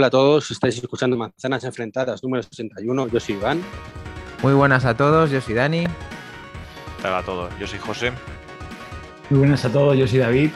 [0.00, 3.08] Hola a todos, estáis escuchando Manzanas Enfrentadas número 61.
[3.08, 3.60] Yo soy Iván.
[4.42, 5.84] Muy buenas a todos, yo soy Dani.
[7.00, 8.10] Hola a todos, yo soy José.
[9.28, 10.50] Muy buenas a todos, yo soy David.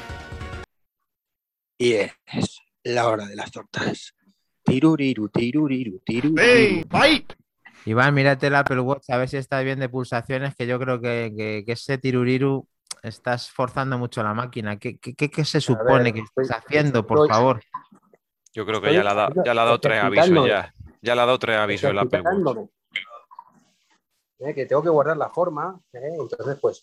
[1.76, 4.14] Y es la hora de las tortas.
[4.62, 6.40] Tiruriru, tiruriru, tiruriru.
[6.42, 6.86] ¡Ey!
[6.88, 7.34] ¡Fight!
[7.84, 11.02] Iván, mírate el Apple Watch a ver si está bien de pulsaciones, que yo creo
[11.02, 12.66] que, que- que ese tiruriru
[13.02, 14.78] estás forzando mucho la máquina.
[14.78, 17.62] ¿Qué, qué- qué- qué se supone que estoy- estás haciendo, por estoy- favor?
[18.54, 20.46] Yo creo que ya le ha dado, estoy- ya le ha dado estoy tres avisos
[20.46, 20.74] ya.
[21.02, 22.68] Ya le ha dado tres avisos el Apple Watch.
[24.38, 26.82] Eh, que tengo que guardar la forma, eh, entonces pues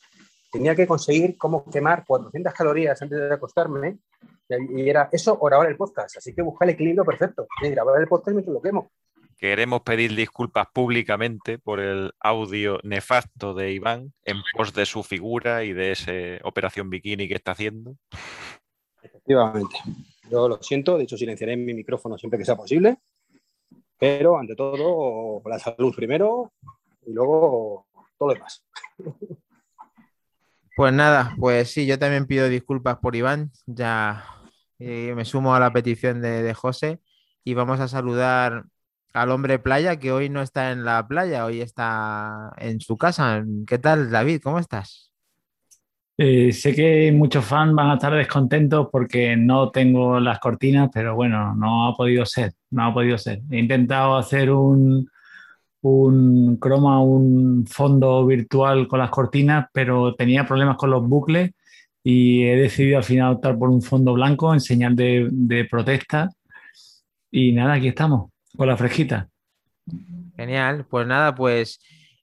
[0.51, 3.97] tenía que conseguir cómo quemar 400 calorías antes de acostarme
[4.49, 7.69] y y era eso o grabar el podcast, así que buscar el equilibrio perfecto, eh,
[7.69, 8.91] grabar el podcast mientras lo quemo.
[9.37, 15.63] Queremos pedir disculpas públicamente por el audio nefasto de Iván en pos de su figura
[15.63, 16.11] y de esa
[16.43, 17.95] operación bikini que está haciendo.
[19.01, 19.75] Efectivamente,
[20.31, 22.97] yo lo siento, de hecho silenciaré mi micrófono siempre que sea posible,
[23.99, 26.53] pero ante todo la salud primero
[27.05, 27.85] y luego
[28.17, 28.63] todo lo demás.
[30.75, 33.51] Pues nada, pues sí, yo también pido disculpas por Iván.
[33.67, 34.25] Ya
[34.79, 37.01] eh, me sumo a la petición de, de José
[37.43, 38.63] y vamos a saludar
[39.13, 43.43] al hombre playa que hoy no está en la playa, hoy está en su casa.
[43.67, 44.41] ¿Qué tal, David?
[44.41, 45.10] ¿Cómo estás?
[46.17, 51.15] Eh, sé que muchos fans van a estar descontentos porque no tengo las cortinas, pero
[51.15, 53.41] bueno, no ha podido ser, no ha podido ser.
[53.49, 55.09] He intentado hacer un,
[55.81, 61.51] un croma, un fondo virtual con las cortinas, pero tenía problemas con los bucles
[62.03, 66.29] y he decidido al final optar por un fondo blanco en señal de, protesta.
[67.31, 69.29] Y nada, aquí estamos, con la fresquita.
[70.35, 71.79] Genial, pues nada, pues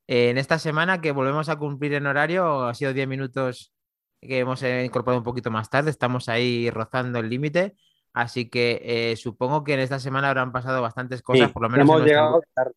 [0.07, 3.73] eh, en esta semana que volvemos a cumplir en horario, ha sido 10 minutos
[4.21, 7.77] que hemos eh, incorporado un poquito más tarde, estamos ahí rozando el límite,
[8.13, 11.69] así que eh, supongo que en esta semana habrán pasado bastantes cosas, Sí, por lo
[11.69, 12.75] menos en hemos nuestro, llegado tarde.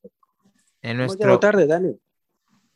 [0.81, 1.99] en Hemos nuestro, llegado tarde, Dani.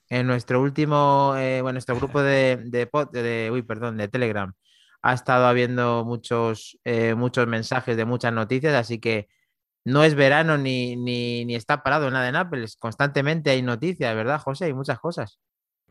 [0.10, 4.54] en nuestro último, eh, bueno, nuestro grupo de, de, de- uy, perdón, de Telegram
[5.02, 9.28] ha estado habiendo muchos, eh, muchos mensajes de muchas noticias, así que
[9.84, 14.42] no es verano ni, ni, ni está parado nada en Apple, constantemente hay noticias, ¿verdad,
[14.42, 14.66] José?
[14.66, 15.38] Hay muchas cosas.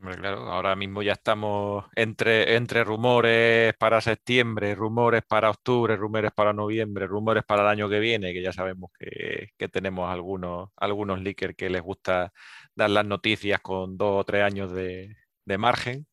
[0.04, 6.30] Hombre, claro, ahora mismo ya estamos entre, entre rumores para septiembre, rumores para octubre, rumores
[6.30, 10.68] para noviembre, rumores para el año que viene, que ya sabemos que, que tenemos algunos,
[10.76, 12.34] algunos leakers que les gusta
[12.74, 15.16] dar las noticias con dos o tres años de,
[15.46, 16.06] de margen.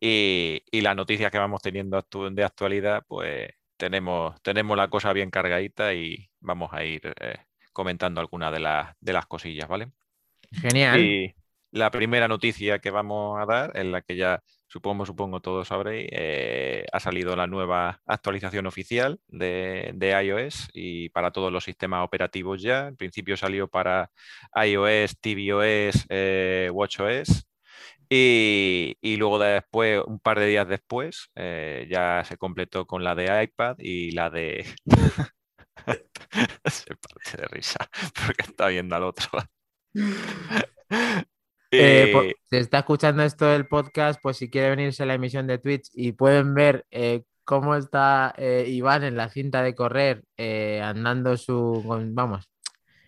[0.00, 5.12] Y, y las noticias que vamos teniendo actu- de actualidad, pues tenemos, tenemos la cosa
[5.12, 7.36] bien cargadita y vamos a ir eh,
[7.74, 9.92] comentando algunas de las, de las cosillas, ¿vale?
[10.52, 11.00] Genial.
[11.00, 11.34] Y
[11.72, 16.08] la primera noticia que vamos a dar, en la que ya supongo, supongo todos sabréis,
[16.12, 19.92] eh, ha salido la nueva actualización oficial de,
[20.24, 22.88] iOS y para todos los sistemas operativos ya.
[22.88, 24.10] En principio salió para
[24.54, 27.46] iOS, tvOS, eh, watchOS.
[28.12, 33.14] Y, y luego después, un par de días después, eh, ya se completó con la
[33.14, 34.64] de iPad y la de...
[36.66, 37.88] se parte de risa
[38.26, 39.28] porque está viendo al otro.
[41.72, 45.14] Eh, por- Eh, si está escuchando esto el podcast, pues si quiere venirse a la
[45.14, 49.74] emisión de Twitch y pueden ver eh, cómo está eh, Iván en la cinta de
[49.74, 51.82] correr eh, andando su,
[52.12, 52.48] vamos,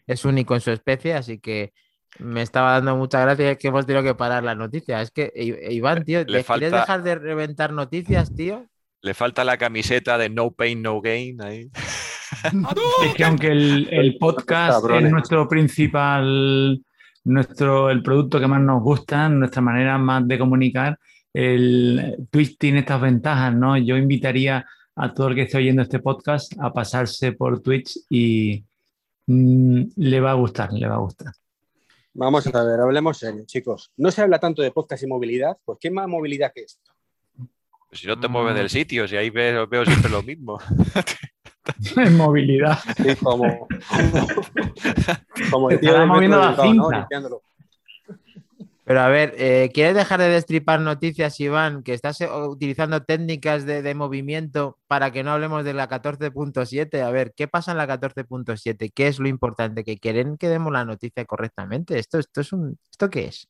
[0.07, 1.73] es único en su especie, así que
[2.19, 5.01] me estaba dando mucha gracia es que hemos tenido que parar la noticia.
[5.01, 5.33] Es que
[5.71, 8.67] Iván, tío, Le ¿te- ¿quieres falta- dejar de reventar noticias, tío?
[9.05, 11.69] le falta la camiseta de No Pain, No Gain ahí.
[13.05, 15.07] Es que aunque el, el podcast Cabrones.
[15.07, 16.83] es nuestro principal,
[17.25, 20.99] nuestro, el producto que más nos gusta, nuestra manera más de comunicar,
[21.33, 23.77] el Twitch tiene estas ventajas, ¿no?
[23.79, 28.63] Yo invitaría a todo el que esté oyendo este podcast a pasarse por Twitch y
[29.27, 31.33] mm, le va a gustar, le va a gustar.
[32.15, 33.91] Vamos a ver, hablemos serio, chicos.
[33.97, 36.93] No se habla tanto de podcast y movilidad, pues ¿qué más movilidad que esto?
[37.89, 38.57] Pues si no te mueves Mm.
[38.57, 40.59] del sitio, si ahí veo, veo siempre lo mismo.
[41.97, 42.79] En movilidad.
[42.97, 43.69] Sí, como,
[45.51, 46.63] como el tío moviendo la ¿no?
[46.63, 46.99] cinta.
[46.99, 47.43] Limpiándolo.
[48.85, 51.85] Pero a ver, eh, ¿quieres dejar de destripar noticias, Iván?
[51.85, 57.01] Que estás eh, utilizando técnicas de, de movimiento para que no hablemos de la 14.7.
[57.01, 58.93] A ver, ¿qué pasa en la 14.7?
[58.93, 59.85] ¿Qué es lo importante?
[59.85, 61.99] ¿Que quieren que demos la noticia correctamente?
[61.99, 63.49] ¿Esto, esto, es un, ¿esto qué es?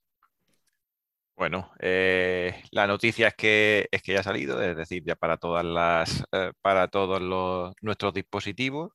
[1.42, 5.38] Bueno, eh, la noticia es que, es que ya ha salido, es decir, ya para
[5.38, 8.92] todas las, eh, para todos los, nuestros dispositivos.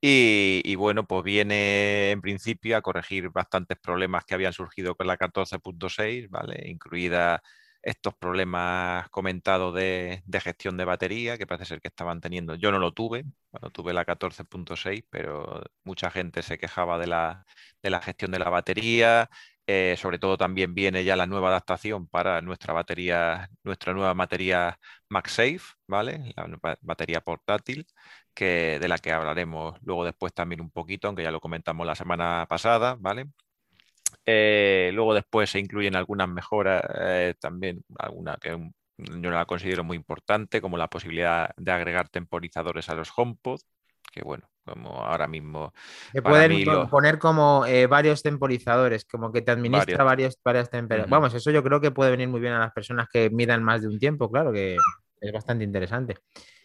[0.00, 5.18] Y, bueno, pues viene en principio a corregir bastantes problemas que habían surgido con la
[5.18, 6.62] 14.6, ¿vale?
[6.70, 7.42] Incluida
[7.82, 12.54] estos problemas comentados de, gestión de batería, que parece ser que estaban teniendo.
[12.54, 17.44] Yo no lo tuve, bueno, tuve la 14.6, pero mucha gente se quejaba de la,
[17.82, 19.28] de la gestión de la batería.
[19.66, 24.78] Eh, sobre todo también viene ya la nueva adaptación para nuestra batería, nuestra nueva batería
[25.08, 26.34] MagSafe, ¿vale?
[26.36, 26.46] La
[26.82, 27.86] batería portátil,
[28.34, 31.94] que, de la que hablaremos luego después también un poquito, aunque ya lo comentamos la
[31.94, 33.26] semana pasada, ¿vale?
[34.26, 38.50] Eh, luego después se incluyen algunas mejoras, eh, también alguna que
[38.96, 43.60] yo la considero muy importante, como la posibilidad de agregar temporizadores a los HomePod,
[44.14, 45.72] que bueno, como ahora mismo.
[46.12, 50.38] Se pueden poner como eh, varios temporizadores, como que te administra varios.
[50.44, 51.10] varias temperaturas.
[51.10, 53.82] Vamos, eso yo creo que puede venir muy bien a las personas que midan más
[53.82, 54.76] de un tiempo, claro que
[55.20, 56.16] es bastante interesante.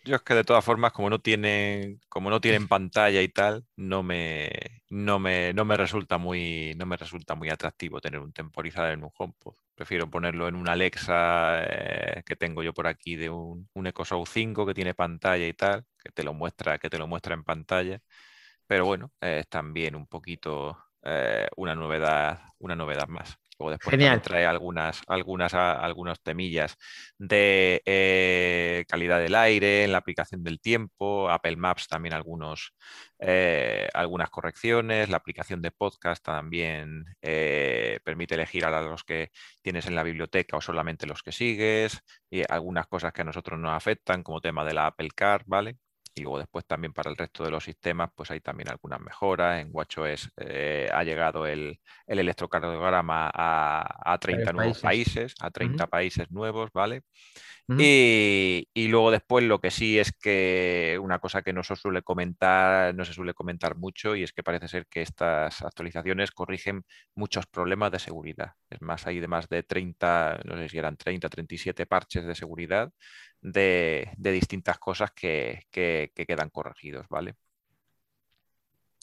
[0.04, 3.66] Yo es que de todas formas, como no tienen, como no tienen pantalla y tal,
[3.76, 4.50] no me,
[4.90, 9.04] no me, no me resulta muy, no me resulta muy atractivo tener un temporizador en
[9.04, 9.56] un HomePod.
[9.76, 14.06] Prefiero ponerlo en un Alexa eh, que tengo yo por aquí de un, un Echo
[14.06, 17.34] Show 5 que tiene pantalla y tal, que te lo muestra, que te lo muestra
[17.36, 18.00] en pantalla.
[18.68, 23.38] Pero bueno, es también un poquito eh, una novedad, una novedad más.
[23.60, 26.78] Luego después trae algunas, algunas, algunos temillas
[27.18, 32.74] de eh, calidad del aire, en la aplicación del tiempo, Apple Maps también algunos,
[33.20, 39.86] eh, algunas correcciones, la aplicación de podcast también eh, permite elegir a los que tienes
[39.88, 43.72] en la biblioteca o solamente los que sigues, y algunas cosas que a nosotros nos
[43.72, 45.78] afectan, como tema de la Apple Car, ¿vale?
[46.16, 49.62] Y luego después también para el resto de los sistemas, pues hay también algunas mejoras.
[49.62, 56.70] En WatchOS eh, ha llegado el, electrocardiograma a, 30 nuevos países, a 30 países nuevos,
[56.74, 57.04] ¿vale?
[57.78, 62.96] y, luego después lo que sí es que una cosa que no se suele comentar,
[62.96, 66.84] no se suele comentar mucho, y es que parece ser que estas actualizaciones corrigen
[67.16, 68.54] muchos problemas de seguridad.
[68.70, 72.36] Es más, hay de más de 30, no sé si eran 30, 37 parches de
[72.36, 72.92] seguridad
[73.42, 77.36] de, distintas cosas que, quedan corregidos, ¿vale?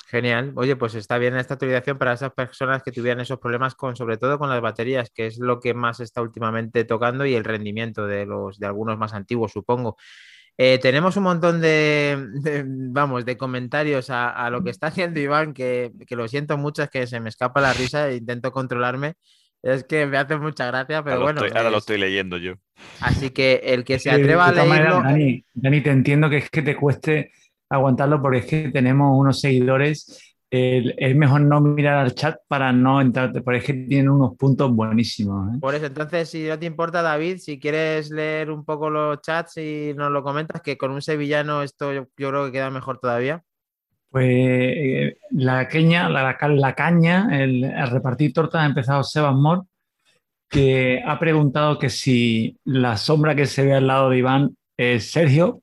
[0.09, 0.53] Genial.
[0.55, 4.19] Oye, pues está bien esta actualización para esas personas que tuvieran esos problemas con, sobre
[4.19, 8.07] todo con las baterías, que es lo que más está últimamente tocando y el rendimiento
[8.07, 9.97] de los de algunos más antiguos, supongo.
[10.59, 15.93] Eh, tenemos un montón de, vamos, de comentarios a, lo que está haciendo Iván, que,
[16.07, 19.17] que, lo siento mucho, es que se me escapa la risa e intento controlarme.
[19.67, 21.41] Es que me hace mucha gracia, pero bueno.
[21.41, 22.55] ahora lo estoy leyendo yo.
[23.01, 25.03] Así que el que se atreva a leerlo.
[25.55, 27.33] Dani, te entiendo que es que te cueste
[27.69, 30.37] aguantarlo porque es que tenemos unos seguidores.
[30.51, 34.71] es mejor no mirar al chat para no entrarte, porque es que tienen unos puntos
[34.71, 35.57] buenísimos.
[35.57, 35.59] ¿eh?
[35.61, 39.57] Por eso, entonces, si no te importa, David, si quieres leer un poco los chats
[39.57, 43.43] y nos lo comentas, que con un sevillano esto yo creo que queda mejor todavía.
[44.17, 49.67] Pues eh, la, caña, la, la caña, el, repartir tortas ha empezado Sebas Mor,
[50.49, 55.11] que ha preguntado que si la sombra que se ve al lado de Iván es
[55.11, 55.61] Sergio.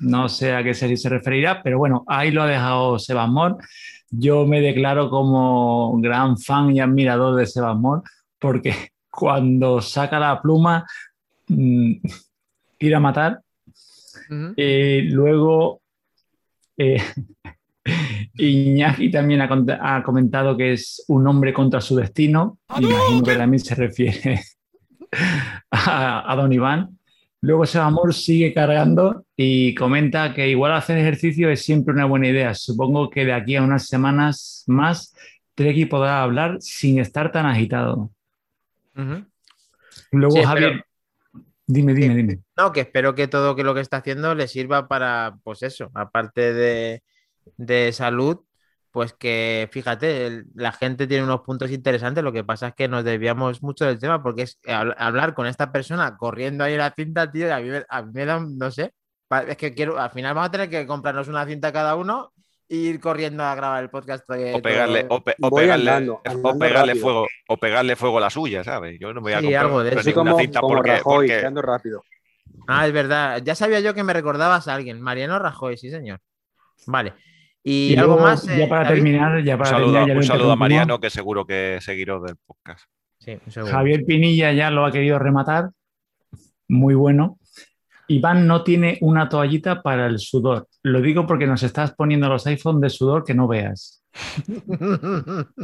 [0.00, 3.56] No sé a qué Sergio se referirá, pero bueno, ahí lo ha dejado Sebas Mor.
[4.10, 8.04] Yo me declaro como gran fan y admirador de Sebas Mor,
[8.38, 10.86] porque cuando saca la pluma,
[11.48, 11.94] mm,
[12.78, 13.40] ir a matar.
[14.56, 15.80] y luego
[16.76, 17.02] eh,
[18.34, 22.58] Iñaki también ha, comentado que es un hombre contra su destino.
[22.78, 24.40] Imagino que también se refiere
[25.70, 26.98] a, Don Iván.
[27.40, 32.54] Luego Sebamor sigue cargando y comenta que igual hacer ejercicio es siempre una buena idea.
[32.54, 35.14] Supongo que de aquí a unas semanas más
[35.54, 38.10] Treki podrá hablar sin estar tan agitado.
[40.10, 40.84] Luego Javier,
[41.66, 42.40] dime, dime, dime.
[42.56, 46.52] No, que espero que todo lo que está haciendo le sirva para, pues eso, aparte
[46.52, 47.02] de,
[47.56, 48.40] de salud,
[48.90, 53.04] pues que fíjate, la gente tiene unos puntos interesantes, lo que pasa es que nos
[53.04, 57.54] desviamos mucho del tema porque es hablar con esta persona corriendo ahí la cinta, tío,
[57.54, 57.68] a mí,
[58.12, 58.92] me da, no sé,
[59.46, 62.32] es que quiero, al final vamos a tener que comprarnos una cinta cada uno
[62.68, 64.24] e ir corriendo a grabar el podcast.
[64.28, 68.98] O pegarle, o, pegarle, o pegarle fuego, o pegarle fuego a la suya, ¿sabes?
[69.00, 70.14] Yo no me voy a comprar algo de eso.
[70.14, 71.50] Como, cinta porque, porque...
[71.62, 72.02] rápido.
[72.66, 73.42] Ah, es verdad.
[73.42, 75.00] Ya sabía yo que me recordabas a alguien.
[75.00, 76.20] Mariano Rajoy, sí, señor.
[76.86, 77.14] Vale.
[77.70, 78.44] Y, algo más.
[78.44, 82.36] ya eh, para terminar, ya para un saludo, a Mariano, que seguro que seguirá del
[82.36, 82.86] podcast.
[83.70, 85.68] Javier Pinilla ya lo ha querido rematar.
[86.66, 87.38] Muy bueno.
[88.06, 90.66] Iván no tiene una toallita para el sudor.
[90.82, 94.02] Lo digo porque nos estás poniendo los iPhones de sudor que no veas.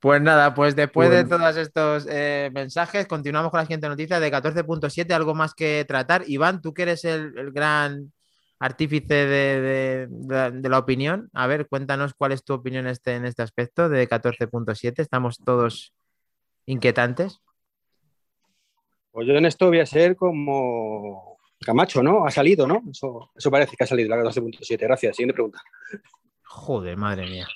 [0.00, 4.32] Pues nada, pues después de todos estos eh, mensajes, continuamos con la siguiente noticia de
[4.32, 6.24] 14.7, algo más que tratar.
[6.26, 8.12] Iván, tú que eres el gran
[8.58, 11.28] artífice de, la opinión.
[11.32, 14.94] A ver, cuéntanos cuál es tu opinión este, en este aspecto de 14.7.
[14.98, 15.92] Estamos todos
[16.66, 17.40] inquietantes.
[19.10, 22.26] Pues yo en esto voy a ser como Camacho, ¿no?
[22.26, 22.82] Ha salido, ¿no?
[22.90, 24.78] Eso, eso parece que ha salido la 14.7.
[24.78, 25.16] Gracias.
[25.16, 25.60] Siguiente pregunta.
[26.44, 27.48] Joder, madre mía.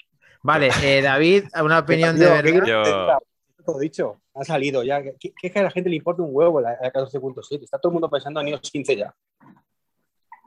[0.42, 2.66] Vale, eh, David, una opinión de Tío, ¿qué verdad.
[2.66, 3.64] Yo-?
[3.64, 5.02] Todo dicho, ha salido ya.
[5.02, 7.62] ¿Qué, qué es que a la gente le importa un huevo la, la 14.7?
[7.62, 9.14] Está todo el mundo pensando en iOS 15 ya.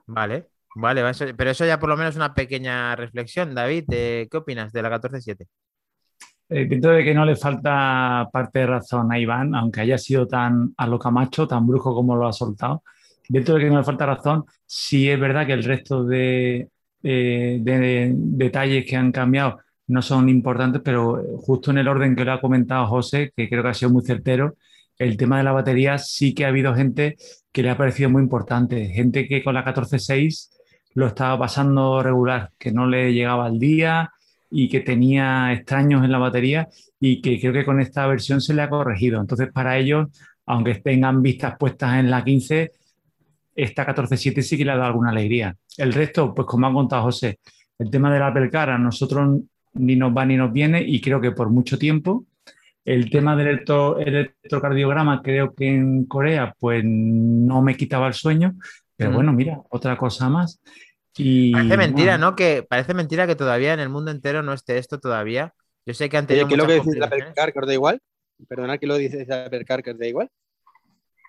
[0.05, 3.53] Vale, vale, va, eso- pero eso ya por lo menos una pequeña reflexión.
[3.55, 5.48] David, ¿qué opinas de la 14.7?
[6.50, 10.27] Eh, dentro de que no le falta parte de razón a Iván, aunque haya sido
[10.27, 12.83] tan a lo camacho, tan brujo como lo ha soltado,
[13.29, 16.69] dentro de que no le falta razón, sí es verdad que el resto de,
[17.03, 22.25] eh, de detalles que han cambiado no son importantes, pero justo en el orden que
[22.25, 24.55] lo ha comentado José, que creo que ha sido muy certero,
[24.98, 27.15] el tema de la batería sí que ha habido gente
[27.53, 30.50] que le ha parecido muy importante, gente que con la 14.6
[30.95, 34.12] lo estaba pasando regular, que no le llegaba al día
[34.50, 36.67] y que tenía extraños en la batería
[37.00, 39.22] y que creo que con esta versión se le ha corregido.
[39.22, 40.10] Entonces, para ellos,
[40.45, 42.72] aunque tengan vistas puestas en la 15,
[43.55, 45.55] esta 14.7 sí que le ha dado alguna alegría.
[45.77, 47.39] El resto, pues como ha contado José,
[47.77, 49.41] el tema del Apple Car a nosotros
[49.74, 52.25] ni nos va ni nos viene y creo que por mucho tiempo.
[52.85, 58.55] El tema del electro- electrocardiograma, creo que en Corea, pues no me quitaba el sueño,
[58.97, 59.13] pero Mm.
[59.13, 60.61] bueno, mira, otra cosa más.
[61.15, 62.35] Y, Parece mentira, bueno, ¿no?
[62.35, 65.53] Que parece mentira que todavía en el mundo entero no esté esto todavía.
[65.85, 67.35] Yo sé que han tenido ¿qué es lo que dices de Apple complicaciones.
[67.35, 68.01] Car que os da igual?
[68.47, 70.29] Perdonad, ¿qué lo dices de Apple Car que os da igual?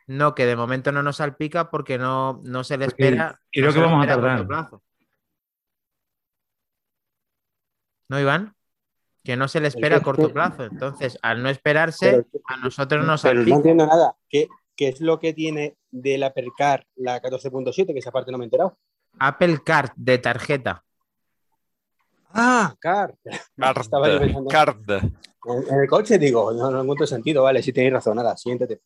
[0.06, 3.38] No, que de momento no nos salpica porque no, no se le espera.
[3.52, 4.36] creo no que vamos a tardar.
[4.38, 4.82] corto plazo.
[8.08, 8.54] ¿No, Iván?
[9.24, 10.64] Que no se le espera a corto plazo.
[10.66, 14.14] Entonces, al no esperarse, Pero- a nosotros nos Pero no entiendo nada.
[14.28, 17.92] ¿Qué, qué es lo que tiene del Apple Car la 14.7?
[17.94, 18.76] Que esa parte no me he enterado.
[19.18, 20.84] Apple Card de tarjeta.
[22.32, 23.14] Ah, Car.
[23.56, 24.90] Card, Estaba yo pensando- card.
[24.90, 27.42] En, en el coche digo, no, no encuentro sentido.
[27.42, 28.16] Vale, sí tenéis razón.
[28.16, 28.80] Nada, tema.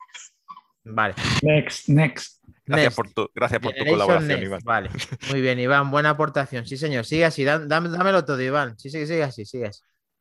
[0.84, 1.14] Vale.
[1.42, 2.44] Next, next.
[2.64, 2.96] Gracias Next.
[2.96, 4.42] por tu, gracias por tu colaboración, Next.
[4.44, 4.60] Iván.
[4.64, 4.90] Vale.
[5.30, 5.90] Muy bien, Iván.
[5.90, 6.66] Buena aportación.
[6.66, 7.04] Sí, señor.
[7.06, 7.42] Sigue así.
[7.44, 8.78] dámelo todo, Iván.
[8.78, 9.44] Sí, sí, sigue así.
[9.44, 9.80] Sigue así.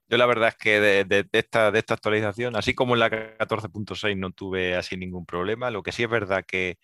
[0.09, 4.15] Yo la verdad es que de, esta, de esta actualización, así como en la 14.6
[4.17, 6.77] no tuve así ningún problema, lo que sí es verdad que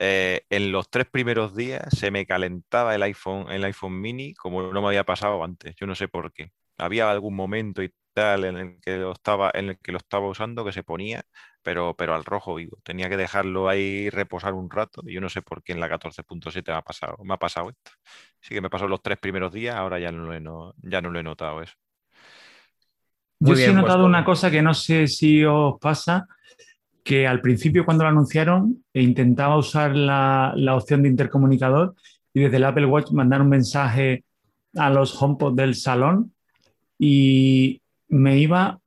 [0.00, 4.62] eh, en los tres primeros días se me calentaba el iPhone, el iPhone mini como
[4.72, 5.74] no me había pasado antes.
[5.76, 6.52] Yo no sé por qué.
[6.78, 10.28] Había algún momento y tal en el que lo estaba, en el que lo estaba
[10.28, 11.24] usando que se ponía,
[11.62, 12.78] pero, pero al rojo vivo.
[12.84, 16.72] Tenía que dejarlo ahí reposar un rato yo no sé por qué en la 14.7
[16.72, 17.92] me ha pasado, me ha pasado esto.
[18.40, 21.00] Sí que me pasó los tres primeros días, ahora ya no lo he, no- ya
[21.02, 21.74] no lo he notado eso.
[23.44, 26.26] Muy Yo sí he notado pues, una cosa que no sé si os pasa,
[27.02, 31.94] que al principio cuando lo anunciaron e intentaba usar la, la opción de intercomunicador
[32.32, 34.24] y desde el Apple Watch mandar un mensaje
[34.76, 36.32] a los HomePod del salón
[36.98, 38.78] y me iba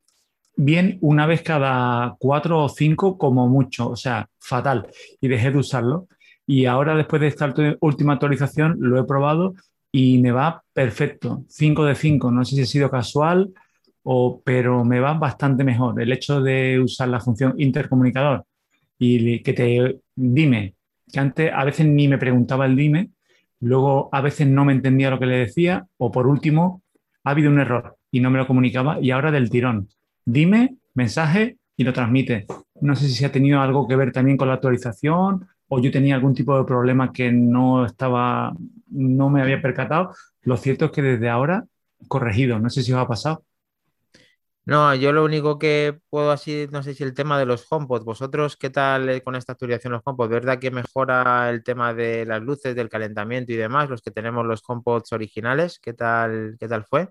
[0.55, 4.87] bien una vez cada cuatro o cinco como mucho, o sea, fatal,
[5.21, 6.07] y dejé de usarlo.
[6.47, 9.53] Y ahora después de esta última actualización lo he probado
[9.91, 13.53] y me va perfecto, 5 de 5, no sé si ha sido casual
[14.09, 18.45] o, pero me va bastante mejor el hecho de usar la función intercomunicador
[18.97, 20.75] y que te dime,
[21.11, 23.09] que antes a veces ni me preguntaba el dime,
[23.59, 26.83] luego a veces no me entendía lo que le decía o por último
[27.25, 29.89] ha habido un error y no me lo comunicaba y ahora del tirón,
[30.23, 32.45] dime, mensaje y lo transmite.
[32.79, 36.15] No sé si ha tenido algo que ver también con la actualización o yo tenía
[36.15, 38.55] algún tipo de problema que no estaba,
[38.89, 40.13] no me había percatado.
[40.43, 41.65] Lo cierto es que desde ahora
[42.07, 43.43] corregido, no sé si os ha pasado.
[44.67, 48.03] No, yo lo único que puedo así, no sé si el tema de los HomePod,
[48.03, 50.27] vosotros, ¿qué tal eh, con esta actualización los HomePod?
[50.27, 54.45] ¿Verdad que mejora el tema de las luces, del calentamiento y demás, los que tenemos
[54.45, 55.79] los HomePods originales?
[55.79, 57.07] ¿Qué tal, qué tal fue?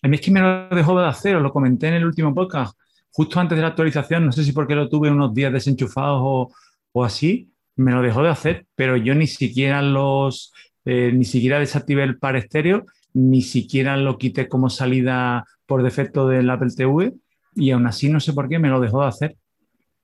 [0.00, 2.34] A mí es que me lo dejó de hacer, os lo comenté en el último
[2.34, 2.74] podcast,
[3.10, 6.50] justo antes de la actualización, no sé si porque lo tuve unos días desenchufados o,
[6.92, 10.54] o así, me lo dejó de hacer, pero yo ni siquiera los,
[10.86, 16.28] eh, ni siquiera desactivé el par estéreo, ni siquiera lo quité como salida por defecto
[16.28, 17.14] del Apple TV
[17.56, 19.38] y aún así no sé por qué me lo dejó de hacer.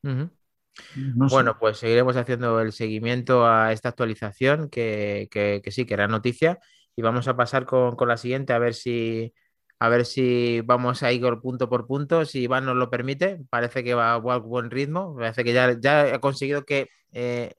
[0.02, 0.30] Ujú.
[0.94, 1.36] No sé.
[1.36, 6.08] Bueno, pues seguiremos haciendo el seguimiento a esta actualización, que, que- que sí, que era
[6.08, 6.58] noticia,
[6.96, 9.32] y vamos a pasar con, con la siguiente a ver si,
[9.78, 13.40] a ver si vamos a ir punto por punto, si Iván nos lo permite.
[13.50, 17.54] Parece que va a buen ritmo, parece que ya, ya ha conseguido que eh,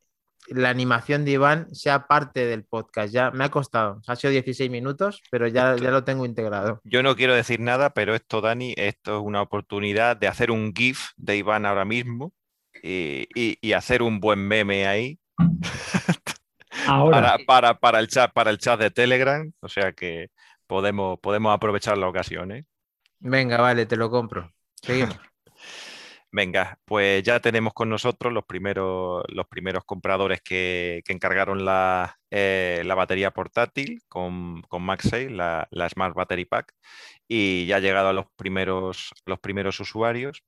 [0.48, 3.14] la animación de Iván sea parte del podcast.
[3.14, 6.82] Ya me ha costado, ha sido 16 minutos, pero ya, ya lo tengo integrado.
[6.84, 10.74] Yo no quiero decir nada, pero esto, Dani, esto es una oportunidad de hacer un
[10.75, 12.34] GIF de Iván ahora mismo
[12.84, 15.20] y, y- y hacer un buen meme ahí
[16.88, 19.52] Ahora, para, para, para el chat, para el chat de Telegram.
[19.62, 20.28] O sea que
[20.68, 22.52] podemos, podemos aprovechar la ocasión.
[22.52, 22.66] ¿eh?
[23.20, 24.52] Venga, vale, te lo compro.
[24.82, 25.18] Seguimos.
[26.36, 32.82] Venga, pues ya tenemos con nosotros los primeros, los primeros compradores que, encargaron la, eh,
[32.84, 36.74] la, batería portátil con, con MagSafe, la, la, Smart Battery Pack,
[37.25, 40.44] y ya ha llegado a los primeros, los primeros usuarios.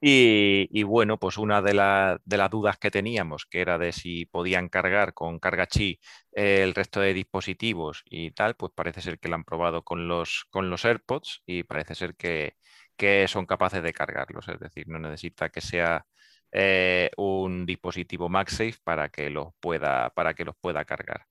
[0.00, 1.72] Y, bueno, pues una de,
[2.24, 6.00] de, las dudas que teníamos, que era de si podían cargar con carga chi
[6.32, 10.46] el resto de dispositivos y tal, pues parece ser que lo han probado con los,
[10.50, 12.56] con los AirPods y parece ser que,
[12.96, 16.06] que son capaces de cargarlos, es decir, no necesita que sea
[16.52, 21.26] eh, un dispositivo MagSafe para que los pueda, para que los pueda cargar.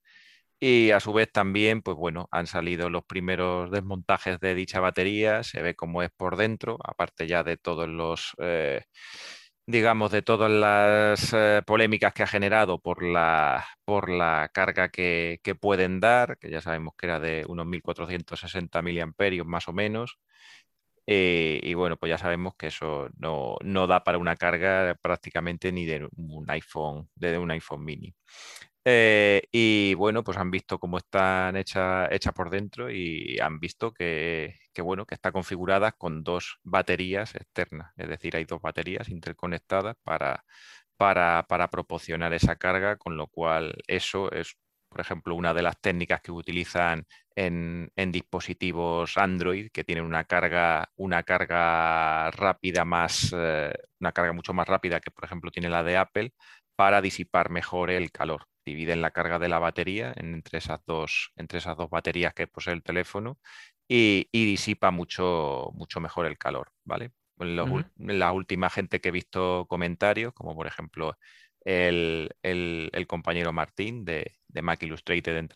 [0.60, 5.44] Y a su vez también, pues bueno, han salido los primeros desmontajes de dicha batería,
[5.44, 8.84] se ve cómo es por dentro, aparte ya de todos los, eh,
[9.66, 15.40] digamos, de todas las eh, polémicas que ha generado por la, por la carga que,
[15.44, 20.20] que, pueden dar, que ya sabemos que era de unos 1460 miliamperios más o menos,
[21.06, 23.58] eh, y bueno, pues ya sabemos que eso no,
[23.88, 28.14] da para una carga prácticamente ni de un iPhone, de un iPhone mini.
[28.86, 33.94] Eh, y bueno, pues han visto cómo están hechas hecha por dentro y han visto
[33.94, 37.94] que, bueno, que está configurada con dos baterías externas.
[37.98, 40.44] Es decir, hay dos baterías interconectadas para,
[40.98, 44.58] para, para proporcionar esa carga, con lo cual eso es
[44.94, 50.88] por ejemplo, una de las técnicas que utilizan en, dispositivos Android que tienen una carga,
[50.98, 55.82] una carga rápida más, eh, una carga mucho más rápida que, por ejemplo, tiene la
[55.82, 56.34] de Apple
[56.76, 58.46] para disipar mejor el calor.
[58.64, 62.74] Dividen la carga de la batería entre esas dos, entre esas dos baterías que posee
[62.74, 63.40] el teléfono
[63.88, 67.14] y, disipa mucho, mucho mejor el calor, ¿vale?
[67.98, 71.18] La última gente que he visto comentarios, como por ejemplo
[71.66, 75.50] el, compañero Martín de, Mac Illustrated,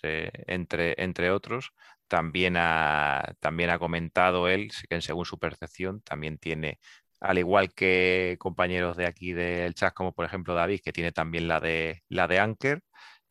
[0.48, 1.74] entre, otros,
[2.08, 6.80] también ha, también ha comentado él que según su percepción también tiene,
[7.20, 11.48] al igual que compañeros de aquí del chat, como por ejemplo David, que tiene también
[11.48, 12.84] la de, la Anker,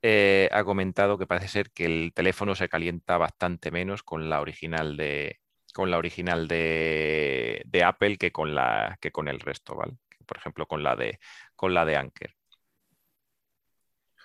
[0.03, 4.41] eh, ha comentado que parece ser que el teléfono se calienta bastante menos con la
[4.41, 5.41] original de,
[5.75, 8.57] con la original de, de Apple que con,
[9.01, 9.95] que con el resto, ¿vale?
[10.27, 11.19] Por ejemplo, con la de,
[11.55, 12.35] con la de Anker.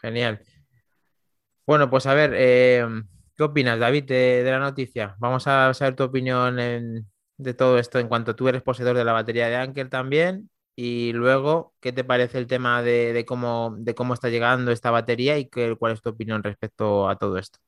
[0.02, 0.42] Genial.
[1.66, 2.86] Bueno, pues a ver, eh,
[3.38, 5.16] ¿qué opinas, David, de, la noticia?
[5.20, 6.58] Vamos a saber tu opinión
[7.38, 10.50] de todo esto en cuanto tú eres poseedor de la batería de Anker también.
[10.76, 13.78] Y luego, ¿qué te parece el tema de, cómo,
[14.14, 17.60] está llegando esta batería y cuál es tu opinión respecto a todo esto?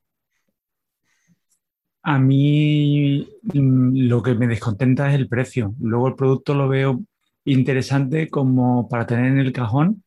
[2.02, 5.74] A mí mm, lo que me descontenta es el precio.
[5.80, 7.02] Luego el producto lo veo
[7.46, 10.04] interesante como para tener en el cajón,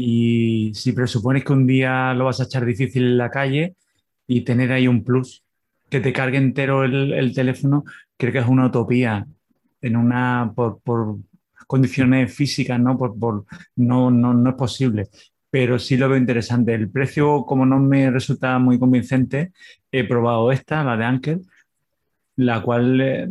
[0.00, 3.74] y si presupones que un día lo vas a echar difícil en la calle
[4.28, 5.42] y tener ahí un plus,
[5.90, 7.82] que te cargue entero el, teléfono,
[8.16, 9.26] creo que es una utopía
[9.80, 10.78] en una, por,
[11.66, 12.96] condiciones físicas, ¿no?
[12.96, 15.08] Por, no, no, no, es posible.
[15.50, 16.74] Pero sí lo veo interesante.
[16.74, 19.50] El precio, como no me resulta muy convincente,
[19.90, 21.40] he probado esta, la de Anker,
[22.36, 23.28] la cual eh,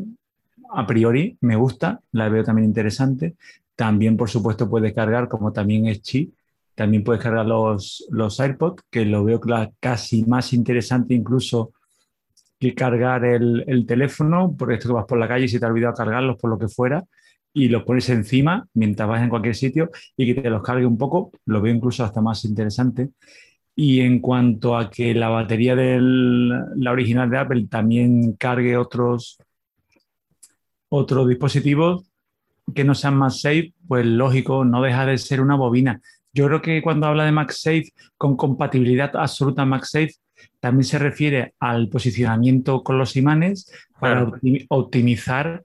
[0.73, 3.35] a priori me gusta, la veo también interesante.
[3.73, 6.33] También, por supuesto, puede cargar, como también es Chi,
[6.77, 9.41] también puedes cargar los, los AirPods, que lo veo
[9.79, 11.71] casi más interesante incluso
[12.59, 15.65] que cargar el, el teléfono, porque esto que vas por la calle y se te
[15.65, 17.03] ha olvidado cargarlos por lo que fuera,
[17.51, 20.99] y los pones encima mientras vas en cualquier sitio y que te los cargue un
[20.99, 23.09] poco, lo veo incluso hasta más interesante.
[23.75, 29.39] Y en cuanto a que la batería de la original de Apple también cargue otros,
[30.89, 32.05] otros dispositivos
[32.75, 36.01] que no sean más safe, pues lógico, no deja de ser una bobina.
[36.37, 40.13] Yo creo que cuando habla de MagSafe con compatibilidad absoluta MagSafe,
[40.59, 44.31] también se refiere al posicionamiento con los imanes para
[44.69, 45.63] optimizar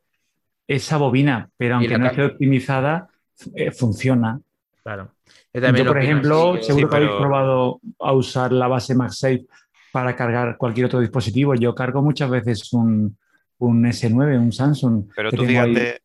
[0.67, 3.07] esa bobina, pero aunque no esté optimizada,
[3.55, 4.41] eh, funciona.
[4.83, 5.13] Claro.
[5.53, 9.45] Yo, por ejemplo, seguro que habéis probado a usar la base MagSafe
[9.93, 11.55] para cargar cualquier otro dispositivo.
[11.55, 13.19] Yo cargo muchas veces un,
[13.61, 15.05] S9, un Samsung.
[15.15, 16.01] Pero tú fíjate,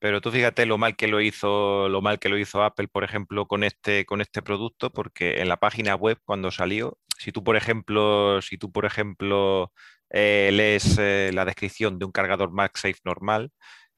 [0.00, 3.04] pero tú fíjate lo mal que lo hizo, lo mal que lo hizo Apple, por
[3.04, 7.44] ejemplo, con este, con este producto, porque en la página web cuando salió, si tú,
[7.44, 9.72] por ejemplo, si tú, por ejemplo,
[10.10, 13.52] eh, lees eh, la descripción de un cargador MagSafe normal,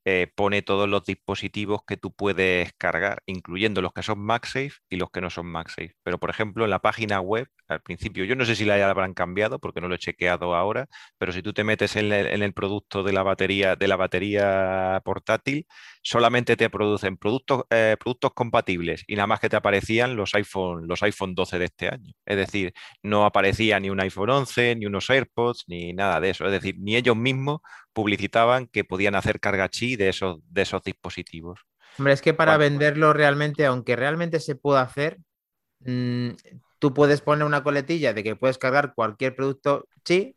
[0.05, 4.97] eh, pone todos los dispositivos que tú puedes cargar, incluyendo los que son MagSafe y
[4.97, 5.95] los que no son MagSafe.
[6.03, 9.15] Pero, por ejemplo, en la página web, al principio, yo no sé si la habrán
[9.15, 13.03] cambiado porque no lo he chequeado ahora, pero si tú te metes en el, producto
[13.03, 15.67] de la batería, de la batería portátil,
[16.03, 20.87] solamente te producen productos, eh, productos compatibles y nada más que te aparecían los iPhone,
[20.87, 22.13] los iPhone 12 de este año.
[22.27, 26.47] Es decir, no aparecía ni un iPhone 11, ni unos AirPods, ni nada de eso.
[26.47, 27.61] Es decir, ni ellos mismos
[27.93, 31.61] publicitaban que podían hacer carga chi de esos, de esos dispositivos.
[31.99, 35.19] Hombre, es que para venderlo realmente, aunque realmente se pueda hacer,
[35.81, 36.31] mm,
[36.83, 40.35] tú puedes poner una coletilla de que puedes cargar cualquier producto, sí,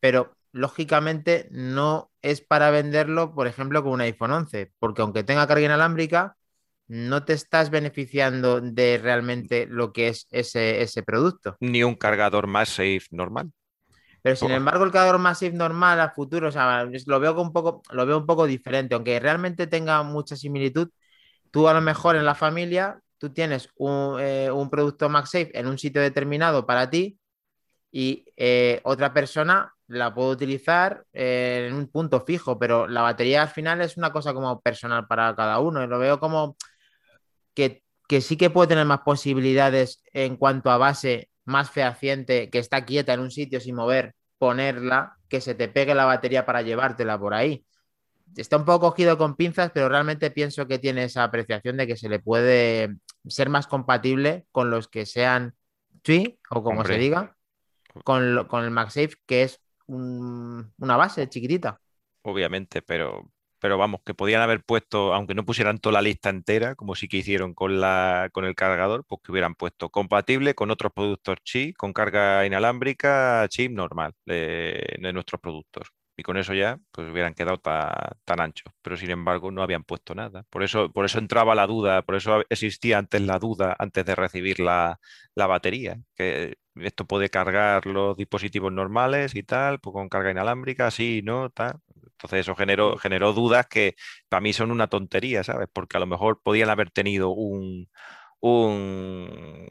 [0.00, 5.46] pero lógicamente no es para venderlo, por ejemplo, con un iPhone 11, porque aunque tenga
[5.46, 6.38] carga inalámbrica,
[6.86, 11.58] no te estás beneficiando de realmente lo que es ese, ese producto.
[11.60, 13.52] Ni un cargador más safe normal.
[14.22, 17.82] Pero sin embargo, el cargador Massive normal a futuro, o sea, lo veo un poco,
[17.90, 20.88] lo veo un poco diferente, aunque realmente tenga mucha similitud.
[21.50, 25.66] Tú a lo mejor en la familia, tú tienes un, eh, un producto MagSafe en
[25.66, 27.18] un sitio determinado para ti
[27.90, 33.42] y eh, otra persona la puede utilizar eh, en un punto fijo, pero la batería
[33.42, 35.86] al final es una cosa como personal para cada uno.
[35.86, 36.56] Lo veo como
[37.54, 42.58] que, que sí que puede tener más posibilidades en cuanto a base más fehaciente, que
[42.58, 46.62] está quieta en un sitio sin mover, ponerla, que se te pegue la batería para
[46.62, 47.64] llevártela por ahí.
[48.36, 51.96] Está un poco cogido con pinzas, pero realmente pienso que tiene esa apreciación de que
[51.96, 52.96] se le puede
[53.28, 55.56] ser más compatible con los que sean
[56.02, 56.86] Twi o como Hombre.
[56.86, 57.36] se diga,
[58.04, 61.80] con, lo- con el MagSafe, que es un- una base chiquitita.
[62.22, 66.74] obviamente, pero, pero vamos, que podían haber puesto, aunque no pusieran toda la lista entera,
[66.74, 70.70] como sí que hicieron con la, con el cargador, pues que hubieran puesto compatible con
[70.70, 75.88] otros productos chip, con carga inalámbrica, chip normal de, de nuestros productos.
[76.18, 78.72] Y con eso ya, pues hubieran quedado ta- tan anchos.
[78.82, 80.42] Pero sin embargo, no habían puesto nada.
[80.50, 84.16] Por eso, por eso entraba la duda, por eso existía antes la duda, antes de
[84.16, 84.98] recibir la,
[85.36, 90.90] la batería, que esto puede cargar los dispositivos normales y tal, pues con carga inalámbrica,
[90.90, 91.78] sí, no, tal.
[92.12, 93.94] Entonces eso generó, generó dudas que
[94.28, 95.68] para mí son una tontería, ¿sabes?
[95.72, 97.88] Porque a lo mejor podían haber tenido un,
[98.40, 99.68] un-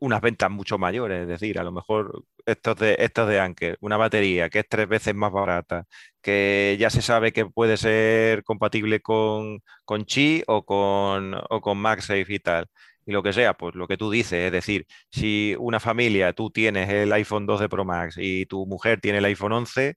[0.00, 3.96] unas ventas mucho mayores, es decir, a lo mejor estos de, estos de Anker, una
[3.98, 5.84] batería que es tres veces más barata,
[6.22, 11.78] que ya se sabe que puede ser compatible con, con Qi o con, o con
[11.78, 12.66] MagSafe y tal.
[13.04, 16.50] Y lo que sea, pues lo que tú dices, es decir, si una familia, tú
[16.50, 19.94] tienes el iPhone 12 Pro Max y tu mujer tiene el iPhone 11,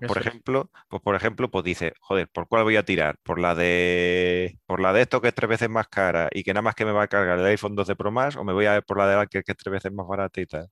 [0.00, 0.28] pues por es.
[0.28, 3.18] ejemplo, pues por ejemplo, pues dice, joder, ¿por cuál voy a tirar?
[3.22, 6.52] ¿Por la de por la de esto que es tres veces más cara y que
[6.54, 8.66] nada más que me va a cargar el iPhone 12 Pro Max o me voy
[8.66, 10.68] a ver por la de Anker que es tres veces más barata y tal?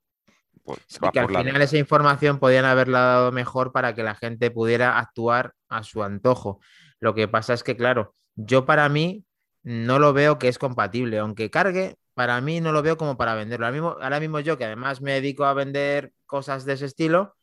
[0.64, 4.14] Pues Sí, que al la final esa información podían haberla dado mejor para que la
[4.14, 6.60] gente pudiera actuar a su antojo.
[7.00, 9.24] Lo que pasa es que, claro, yo para mí
[9.62, 11.18] no lo veo que es compatible.
[11.18, 13.66] Aunque cargue, para mí no lo veo como para venderlo.
[13.66, 17.34] Ahora mismo, ahora mismo yo, que además me dedico a vender cosas de ese estilo,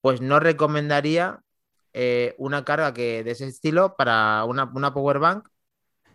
[0.00, 1.40] pues no recomendaría
[1.92, 5.48] eh, una carga que, de ese estilo para una, una power bank.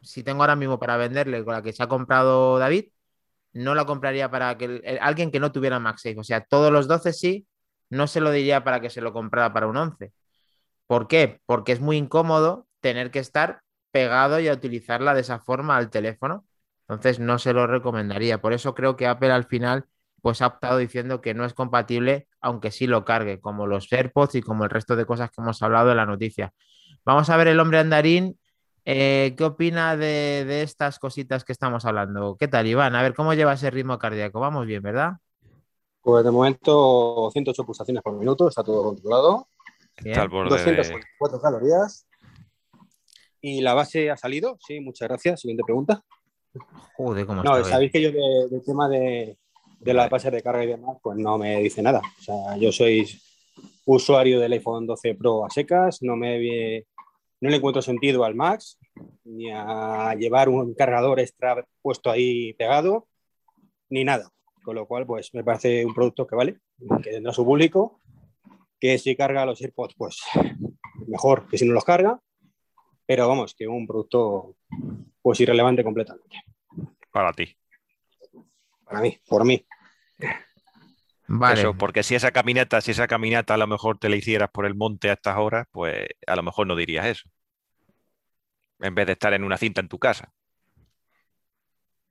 [0.01, 2.85] Si tengo ahora mismo para venderle con la que se ha comprado David,
[3.53, 6.19] no la compraría para que alguien que no tuviera MagSafe.
[6.19, 7.47] O sea, todos los 12 sí,
[7.89, 10.13] no se lo diría para que se lo comprara para un 11.
[10.87, 11.41] ¿Por qué?
[11.45, 15.89] Porque es muy incómodo tener que estar pegado y a utilizarla de esa forma al
[15.89, 16.45] teléfono.
[16.87, 18.41] Entonces no se lo recomendaría.
[18.41, 19.85] Por eso creo que Apple al final
[20.23, 24.35] pues ha optado diciendo que no es compatible, aunque sí lo cargue, como los AirPods
[24.35, 26.53] y como el resto de cosas que hemos hablado en la noticia.
[27.03, 28.39] Vamos a ver el hombre andarín.
[28.85, 32.37] eh, ¿qué opina de, de estas cositas que estamos hablando?
[32.39, 32.95] ¿Qué tal, Iván?
[32.95, 34.39] A ver, ¿cómo lleva ese ritmo cardíaco?
[34.39, 35.17] Vamos bien, ¿verdad?
[36.01, 39.47] Pues de momento 108 pulsaciones por minuto, está todo controlado.
[39.97, 42.07] Está al borde de- 244 calorías.
[43.41, 44.57] ¿Y la base ha salido?
[44.65, 45.41] Sí, muchas gracias.
[45.41, 46.01] Siguiente pregunta.
[46.95, 49.37] Joder, cómo No, está sabéis que yo de- del tema de,
[49.83, 52.01] de las bases de carga y demás, pues no me dice nada.
[52.19, 53.07] O sea, yo soy
[53.85, 56.85] usuario del iPhone 12 Pro a secas, no me
[57.41, 58.79] no le encuentro sentido al Max,
[59.25, 63.09] ni a llevar un cargador extra puesto ahí pegado,
[63.89, 64.31] ni nada.
[64.63, 66.59] Con lo cual, pues me parece un producto que vale,
[67.03, 67.99] que tendrá su público,
[68.79, 70.21] que si carga los AirPods, pues
[71.07, 72.17] mejor que si no los carga,
[73.05, 74.55] pero vamos, que un producto
[75.21, 76.37] pues irrelevante completamente.
[77.11, 77.55] para ti.
[78.85, 79.65] Para mí, por mí.
[81.27, 81.61] Vale.
[81.61, 84.65] Eso, porque si esa caminata, si esa caminata a lo mejor te la hicieras por
[84.65, 87.29] el monte a estas horas, pues a lo mejor no dirías eso.
[88.79, 90.31] En vez de estar en una cinta en tu casa.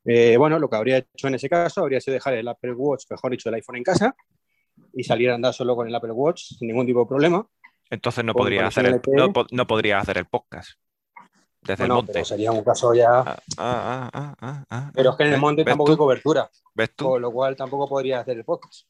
[0.04, 3.04] Eh, bueno, lo que habría hecho en ese caso habría sido dejar el Apple Watch,
[3.10, 4.16] mejor dicho, el iPhone en casa
[4.94, 7.46] y salir a andar solo con el Apple Watch sin ningún tipo de problema.
[7.90, 10.81] Entonces no podrías hacer el, no, no podrías hacer el podcast
[11.62, 12.12] desde el monte.
[12.12, 13.20] pero sería un caso ya.
[13.20, 15.92] Ah, ah, ah, ah, ah, Pero es que en el ¿ves- monte tampoco tú?
[15.92, 17.04] hay cobertura, ¿Ves tú?
[17.06, 18.86] con lo cual tampoco podría hacer el podcast.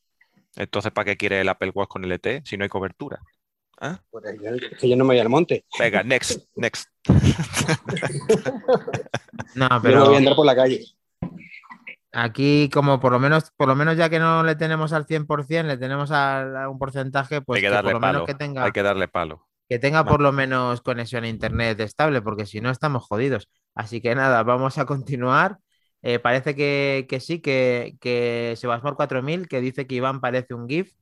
[0.57, 3.21] Entonces, ¿para qué quiere el Apple Watch con LTE si no hay cobertura?
[3.81, 3.99] ¿Ah?
[4.11, 6.89] Pues es que- es que yo no me voy al monte, Venga, next, next.
[9.55, 10.85] No, yo me pero voy a andar por la calle.
[12.13, 15.67] aquí como por lo menos, por lo menos ya que no le tenemos al 100%,
[15.67, 18.65] le tenemos a un porcentaje, pues hay que que darle por lo menos que tenga,
[18.65, 19.47] Hay que darle palo.
[19.73, 23.49] Que tenga por lo menos conexión a internet estable, porque si no estamos jodidos.
[23.75, 25.59] Así que nada, vamos a continuar.
[26.03, 30.93] Eh, parece que, sí, que, que Sebasmor 4000, que dice que Iván parece un GIF,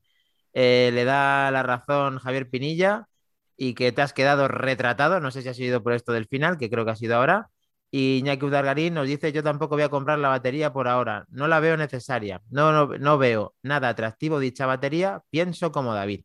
[0.52, 3.08] eh, le da la razón Javier Pinilla
[3.56, 5.18] y que te has quedado retratado.
[5.18, 7.50] No sé si ha sido por esto del final, que creo que ha sido ahora.
[7.90, 11.26] Y Iñaki Udargarín nos dice: Yo tampoco voy a comprar la batería por ahora.
[11.30, 12.40] No la veo necesaria.
[12.50, 15.22] No, no, no veo nada atractivo dicha batería.
[15.30, 16.24] Pienso como David.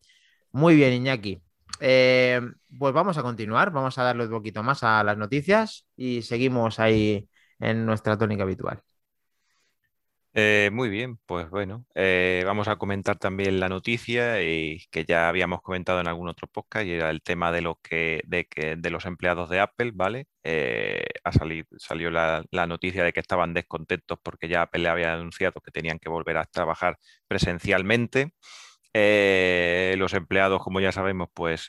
[0.52, 1.45] Muy bien, Iñaki.
[1.80, 2.42] Eh,
[2.78, 3.72] pues vamos a continuar.
[3.72, 8.44] Vamos a darle un poquito más a las noticias y seguimos ahí en nuestra tónica
[8.44, 8.82] habitual.
[10.38, 15.30] Eh, muy bien, pues bueno, eh, vamos a comentar también la noticia y que ya
[15.30, 18.76] habíamos comentado en algún otro podcast y era el tema de lo que de, que,
[18.76, 20.28] de los empleados de Apple, ¿vale?
[20.44, 25.14] Eh, ha salido, salió la, noticia de que estaban descontentos porque ya Apple le había
[25.14, 27.00] anunciado que tenían que volver a trabajar
[27.30, 28.34] presencialmente.
[29.98, 31.68] Los empleados, como ya sabemos, pues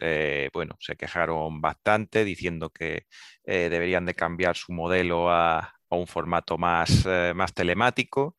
[0.53, 3.07] bueno, se quejaron bastante diciendo que
[3.45, 8.37] deberían de cambiar su modelo a, un formato más, eh, más telemático.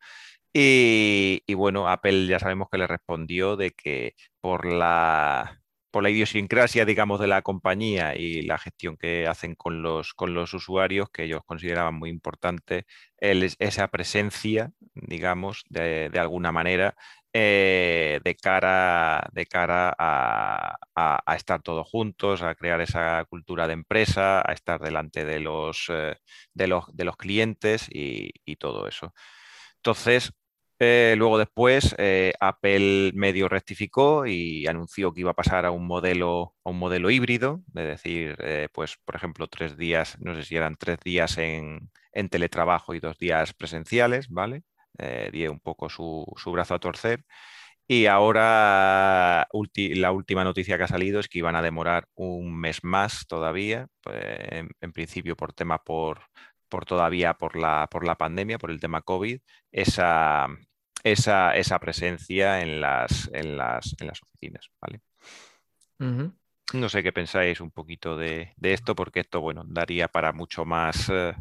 [0.54, 6.86] Y, bueno, Apple ya sabemos que le respondió de que por la, por la idiosincrasia,
[6.86, 11.26] digamos, de la compañía y la gestión que hacen con los, con los usuarios, que
[11.26, 12.86] ellos consideraban muy importante
[13.20, 16.96] esa presencia, digamos, de, de alguna manera,
[17.40, 24.42] eh, de cara, de cara a, estar todos juntos, a crear esa cultura de empresa,
[24.42, 26.18] a estar delante de los, eh,
[26.56, 29.14] de los, de los clientes y, todo eso.
[29.78, 30.34] Entonces,
[30.80, 31.96] eh, luego después
[32.40, 37.12] Apple medio rectificó y anunció que iba a pasar a un modelo, a un modelo
[37.12, 38.38] híbrido, es decir,
[38.74, 41.90] pues por ejemplo, tres días, no sé si eran tres días en
[42.32, 44.64] teletrabajo y dos días presenciales, ¿vale?
[44.98, 47.26] Eh, un poco su, brazo a torcer.
[47.88, 52.84] Y ahora la última noticia que ha salido es que iban a demorar un mes
[52.84, 54.18] más todavía, pues,
[54.82, 56.22] en, principio por tema por,
[56.70, 59.40] por todavía por la, por la pandemia, por el tema COVID,
[59.72, 60.48] esa,
[61.04, 64.70] esa, esa presencia en las, en las, en las oficinas.
[64.82, 65.02] ¿vale?
[66.74, 71.10] No sé qué pensáis un poquito de, esto, porque esto, bueno, daría para mucho más,
[71.10, 71.34] eh,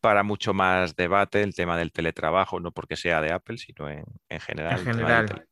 [0.00, 4.04] para mucho más debate el tema del teletrabajo, no porque sea de Apple, sino en,
[4.40, 4.78] general.
[4.78, 5.46] En general.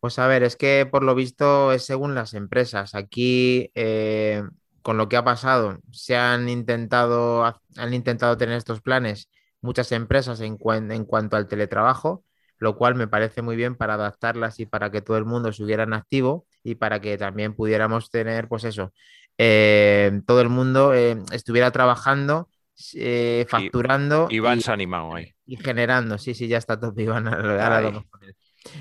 [0.00, 2.94] Pues a ver, es que por lo visto es según las empresas.
[2.94, 4.42] Aquí, eh,
[4.82, 7.44] con lo que ha pasado, se han intentado,
[7.76, 9.28] han intentado tener estos planes
[9.64, 10.58] muchas empresas en,
[10.92, 12.22] en cuanto al teletrabajo,
[12.58, 15.64] lo cual me parece muy bien para adaptarlas y para que todo el mundo se
[15.64, 18.92] hubiera en activo y para que también pudiéramos tener, pues eso,
[19.38, 22.48] eh, todo el mundo eh, estuviera trabajando
[22.94, 24.28] eh, facturando.
[24.30, 25.34] Iván se ha animado ahí.
[25.46, 27.26] Y generando, sí, sí, ya está todo Iván.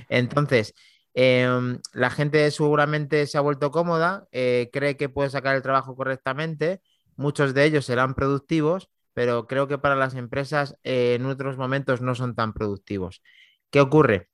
[0.09, 0.73] Entonces,
[1.13, 5.95] em, la gente seguramente se ha vuelto cómoda, eh, cree que puede sacar el trabajo
[5.95, 6.81] correctamente,
[7.15, 12.01] muchos de ellos serán productivos, pero creo que para las empresas eh, en otros momentos
[12.01, 13.21] no son tan productivos.
[13.69, 14.29] ¿Qué ocurre?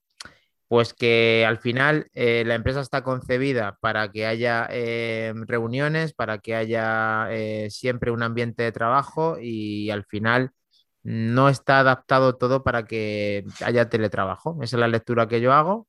[0.69, 6.37] Pues que al final eh, la empresa está concebida para que haya eh, reuniones, para
[6.37, 10.51] que haya eh, siempre un ambiente de trabajo y al final
[11.01, 14.59] no está adaptado todo para que haya teletrabajo.
[14.61, 15.87] Esa es la lectura que yo hago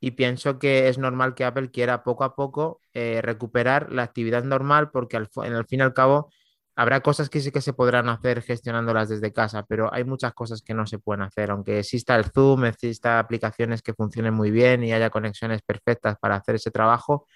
[0.00, 4.90] y pienso que es normal que Apple quiera poco a poco recuperar la actividad normal
[4.92, 6.30] porque al, al fin y al cabo
[6.74, 10.62] Habrá cosas que sí que se podrán hacer gestionándolas desde casa, pero hay muchas cosas
[10.62, 11.50] que no se pueden hacer.
[11.50, 16.36] Aunque exista el Zoom, exista aplicaciones que funcionen muy bien y haya conexiones perfectas para
[16.36, 17.26] hacer ese trabajo,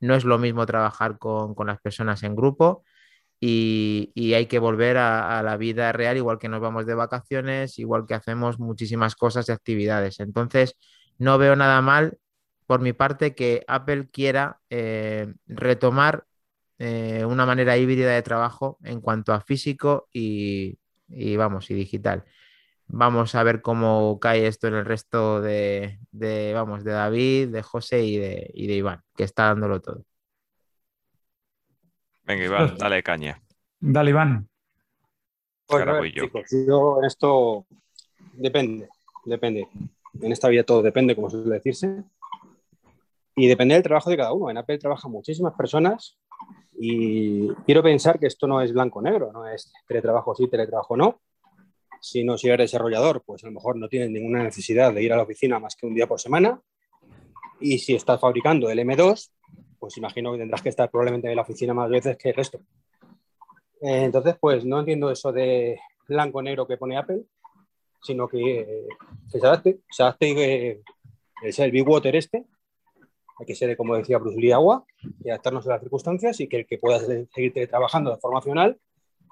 [0.00, 2.84] no es lo mismo trabajar con, las personas en grupo
[3.40, 8.06] y, hay que volver a, la vida real, igual que nos vamos de vacaciones, igual
[8.06, 10.20] que hacemos muchísimas cosas y actividades.
[10.20, 10.76] Entonces,
[11.18, 12.18] no veo nada mal
[12.66, 16.24] por mi parte que Apple quiera eh, retomar
[16.82, 20.78] eh, una manera híbrida de trabajo en cuanto a físico y,
[21.36, 22.24] vamos, y digital.
[22.86, 25.98] Vamos a ver cómo cae esto en el resto de,
[26.54, 30.06] vamos, de David, de José y de, de Iván, que está dándolo todo.
[32.22, 33.42] Venga, Iván, dale caña.
[33.78, 34.48] Dale, Iván.
[35.66, 36.98] Pues, yo.
[36.98, 37.66] en esto
[38.32, 38.88] depende,
[39.26, 39.68] depende.
[40.22, 42.04] En esta vida todo depende, como suele decirse.
[43.40, 44.50] Y depende del trabajo de cada uno.
[44.50, 46.18] En Apple trabajan muchísimas personas
[46.78, 51.22] y quiero pensar que esto no es blanco-negro, no es teletrabajo sí, teletrabajo no.
[52.02, 55.14] Si no, si eres desarrollador, pues a lo mejor no tienes ninguna necesidad de ir
[55.14, 56.60] a la oficina más que un día por semana.
[57.60, 59.30] Y si estás fabricando el M2,
[59.78, 62.60] pues imagino que tendrás que estar probablemente en la oficina más veces que el resto.
[63.80, 67.22] Eh, entonces, pues no entiendo eso de blanco-negro que pone Apple,
[68.02, 68.86] sino que,
[69.28, 70.82] se adapte, se adapte que
[71.42, 72.44] es el Big Water este,
[73.40, 74.84] hay que ser, como decía Bruce agua
[75.24, 78.78] y adaptarnos a las circunstancias y que el que pueda seguir trabajando de forma funcional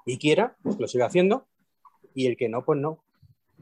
[0.05, 1.47] y quiera, pues lo siga haciendo
[2.15, 3.03] y el que no, pues no.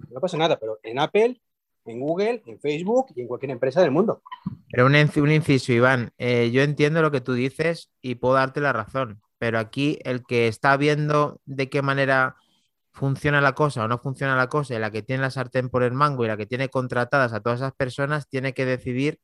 [0.09, 1.41] No pasa nada, pero en Apple,
[1.85, 4.21] en Google, en Facebook y en cualquier empresa del mundo.
[4.71, 8.61] Pero un, un inciso, Iván, eh, yo entiendo lo que tú dices y puedo darte
[8.61, 12.37] la razón, pero aquí el que está viendo de qué manera
[12.93, 15.83] funciona la cosa o no funciona la cosa y la que tiene la sartén por
[15.83, 19.19] el mango y la que tiene contratadas a todas esas personas tiene que decidir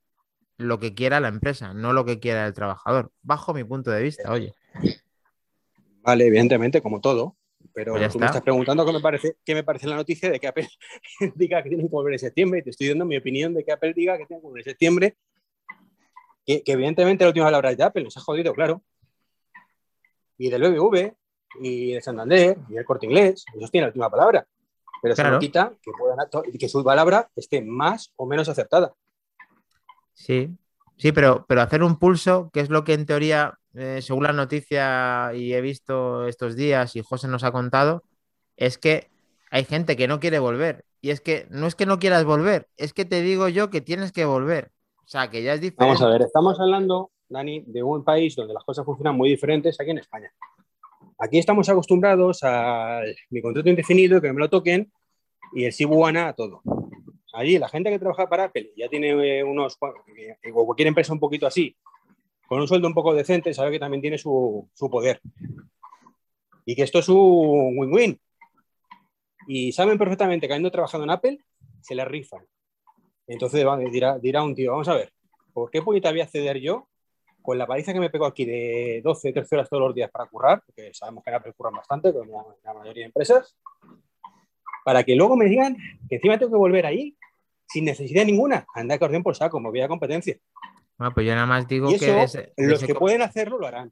[0.57, 4.03] lo que quiera la empresa, no lo que quiera el trabajador, bajo mi punto de
[4.03, 4.53] vista, oye.
[6.01, 7.37] Vale, evidentemente, como todo,
[7.73, 10.39] pero pues tú me estás preguntando qué me, parece, qué me parece la noticia de
[10.39, 10.67] que Apple
[11.35, 13.71] diga que tiene que volver en septiembre y te estoy dando mi opinión de que
[13.71, 15.17] Apple diga que tiene que volver en septiembre,
[16.45, 18.83] que, evidentemente la última palabra es de Apple, nos ha jodido, claro.
[20.37, 21.13] Y del BBV,
[21.61, 24.45] y de Santander, y del Corte Inglés, ellos tienen la última palabra.
[25.01, 28.93] Pero eso no quita que, que su palabra esté más o menos acertada.
[30.13, 30.49] Sí,
[30.97, 34.34] sí, pero, pero hacer un pulso, que es lo que en teoría, eh, según la
[34.34, 38.04] noticia y he visto estos días y José nos ha contado,
[38.56, 39.10] es que
[39.52, 40.86] hay gente que no quiere volver.
[41.02, 43.82] Y es que no es que no quieras volver, es que te digo yo que
[43.82, 44.71] tienes que volver.
[44.99, 45.86] O sea, que ya es diferente.
[45.86, 49.78] Vamos a ver, estamos hablando, Dani, de un país donde las cosas funcionan muy diferentes
[49.82, 50.32] aquí en España.
[51.19, 54.93] Aquí estamos acostumbrados a mi contrato indefinido, que me lo toquen,
[55.54, 56.62] y el Sibuana a todo
[57.33, 59.77] allí la gente que trabaja para Apple ya tiene eh, unos,
[60.15, 61.75] eh, o cualquier empresa un poquito así,
[62.47, 65.19] con un sueldo un poco decente, sabe que también tiene su, poder.
[66.65, 68.19] Y que esto es un win-win.
[69.47, 71.39] Y saben perfectamente que habiendo trabajado en Apple,
[71.81, 72.45] se le rifan.
[73.27, 75.11] Entonces dirá, dirá un tío, vamos a ver,
[75.53, 76.87] ¿por qué puñeta voy a ceder yo
[77.41, 80.29] con la paliza que me pego aquí de 12, 13 horas todos los días para
[80.29, 80.61] currar?
[80.65, 83.57] Porque sabemos que en Apple curran bastante, como la mayoría de empresas
[84.83, 85.77] para que luego me digan
[86.09, 87.15] que encima tengo que volver ahí
[87.67, 88.65] sin necesidad ninguna.
[88.73, 90.38] Anda que orden por saco, movida competencia.
[90.97, 93.91] Bueno, pues yo nada más digo que los que pueden hacerlo lo harán.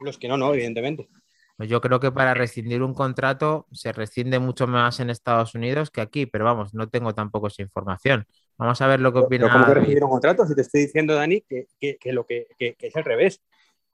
[0.00, 1.08] Los que no, no, evidentemente.
[1.56, 5.90] Pues yo creo que para rescindir un contrato se rescinde mucho más en Estados Unidos
[5.90, 8.26] que aquí, pero vamos, no tengo tampoco esa información.
[8.58, 9.50] Vamos a ver lo que opina.
[9.50, 10.46] ¿Cómo que rescindir un contrato?
[10.46, 11.66] Si te estoy diciendo, Dani, que,
[12.12, 13.40] lo que, es al revés.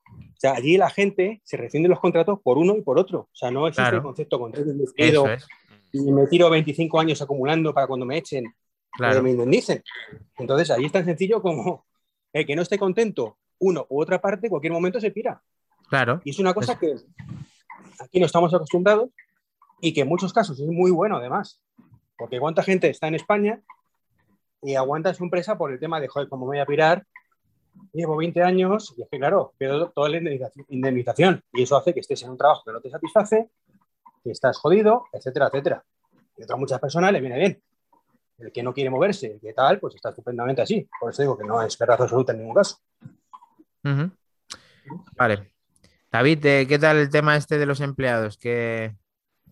[0.08, 3.20] O sea, allí la gente se rescinde los contratos por uno y por otro.
[3.20, 5.26] O sea, no existe el concepto contrato indefinido
[5.92, 8.52] y me tiro 25 años acumulando para cuando me echen
[8.92, 9.22] claro.
[9.22, 9.82] me indemnicen.
[10.38, 11.86] Entonces ahí es tan sencillo como
[12.32, 15.40] el que no esté contento uno u otra parte, cualquier momento se pira.
[15.88, 16.20] Claro.
[16.24, 16.96] Y es una cosa que
[18.00, 19.10] aquí no estamos acostumbrados
[19.80, 21.60] y que en muchos casos es muy bueno además.
[22.16, 23.60] Porque cuánta gente está en España
[24.62, 27.06] y aguanta su empresa por el tema de, joder, ¿cómo me voy a pirar?
[27.92, 30.20] Llevo 20 años y es que, claro, pierdo toda la
[30.68, 33.48] indemnización y eso hace que estés en un trabajo que no te satisface,
[34.22, 35.84] que estás jodido, etcétera, etcétera.
[36.36, 37.62] Y a otras muchas personas le viene bien.
[38.38, 40.88] El que no quiere moverse, que tal, pues está estupendamente así.
[41.00, 42.78] Por eso digo que no es verdad absoluta en ningún caso.
[45.16, 45.52] Vale.
[46.10, 48.94] David, ¿qué tal el tema este de los empleados que,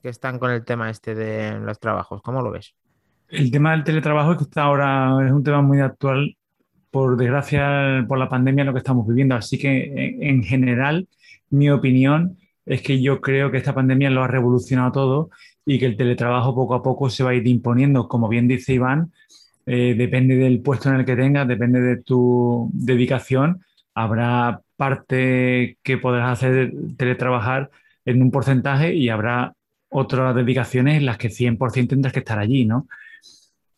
[0.02, 2.20] que están con el tema este de los trabajos?
[2.22, 2.74] ¿Cómo lo ves?
[3.28, 6.36] El tema del teletrabajo es que está ahora es un tema muy actual,
[6.90, 9.36] por desgracia, por la pandemia, lo que estamos viviendo.
[9.36, 11.08] Así que, en general,
[11.50, 15.30] mi opinión es que yo creo que esta pandemia lo ha revolucionado todo
[15.70, 18.08] y que el teletrabajo poco a poco se va a ir imponiendo.
[18.08, 19.12] Como bien dice Iván,
[19.66, 23.64] eh, depende del puesto en el que tengas, depende de tu dedicación.
[23.94, 27.70] Habrá parte que podrás hacer teletrabajar
[28.04, 29.54] en un porcentaje y habrá
[29.90, 32.88] otras dedicaciones en las que 100% tendrás que estar allí, ¿no?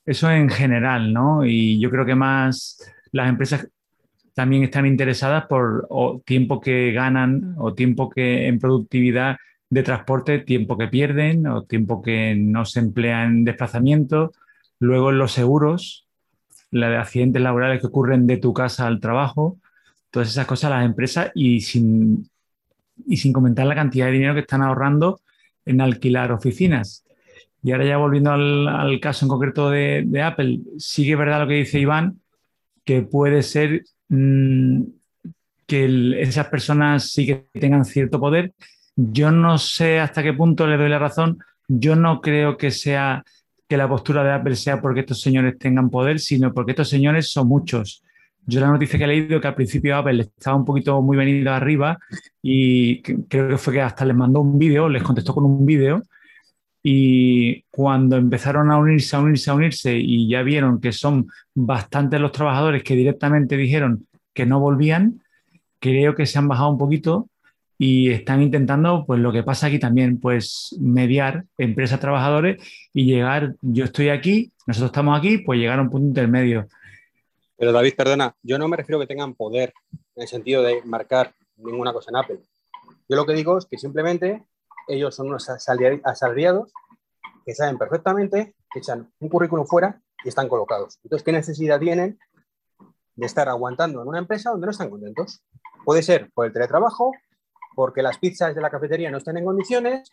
[0.07, 1.44] Eso en general, ¿no?
[1.44, 3.68] Y yo creo que más las empresas
[4.33, 5.87] también están interesadas por
[6.24, 9.37] tiempo que ganan o tiempo que en productividad
[9.72, 14.32] de transporte, tiempo que pierden o tiempo que no se emplea en desplazamiento.
[14.78, 16.06] Luego en los seguros,
[16.70, 19.58] la de accidentes laborales que ocurren de tu casa al trabajo,
[20.11, 22.28] todas esas cosas las empresas y sin,
[23.06, 25.20] y sin comentar la cantidad de dinero que están ahorrando
[25.64, 27.04] en alquilar oficinas.
[27.62, 31.78] Y ahora ya volviendo al, caso en concreto de, Apple, sigue verdad lo que dice
[31.78, 32.20] Iván,
[32.85, 34.82] que puede ser Mm,
[35.66, 38.53] que esas personas sí que tengan cierto poder.
[39.11, 41.38] Yo no sé hasta qué punto le doy la razón.
[41.66, 43.24] Yo no creo que sea
[43.68, 47.28] que la postura de Apple sea porque estos señores tengan poder, sino porque estos señores
[47.32, 48.05] son muchos.
[48.46, 51.53] Yo la noticia que he leído que al principio Apple estaba un poquito muy venido
[51.53, 51.98] arriba
[52.40, 56.03] y creo que fue que hasta les mandó un vídeo, les contestó con un vídeo
[56.80, 62.20] y cuando empezaron a unirse, a unirse, a unirse y ya vieron que son bastantes
[62.20, 65.22] los trabajadores que directamente dijeron que no volvían,
[65.80, 67.28] creo que se han bajado un poquito
[67.79, 72.62] y están intentando, pues lo que pasa aquí también, pues mediar empresas, trabajadores
[72.93, 76.68] y llegar, yo estoy aquí, nosotros estamos aquí, pues llegar a un punto intermedio.
[77.57, 80.83] Pero David, perdona, yo no me refiero a que tengan poder en el sentido de
[80.85, 82.39] marcar ninguna cosa en Apple.
[83.09, 84.43] Yo lo que digo es que simplemente
[84.89, 86.73] ellos son unos asalariados
[87.45, 90.99] que saben perfectamente que echan un currículum fuera y están colocados.
[91.03, 92.18] Entonces, ¿qué necesidad tienen
[93.14, 95.43] de estar aguantando en una empresa donde no están contentos?
[95.85, 97.12] Puede ser por el teletrabajo,
[97.75, 100.11] porque las pizzas de la cafetería no están en condiciones,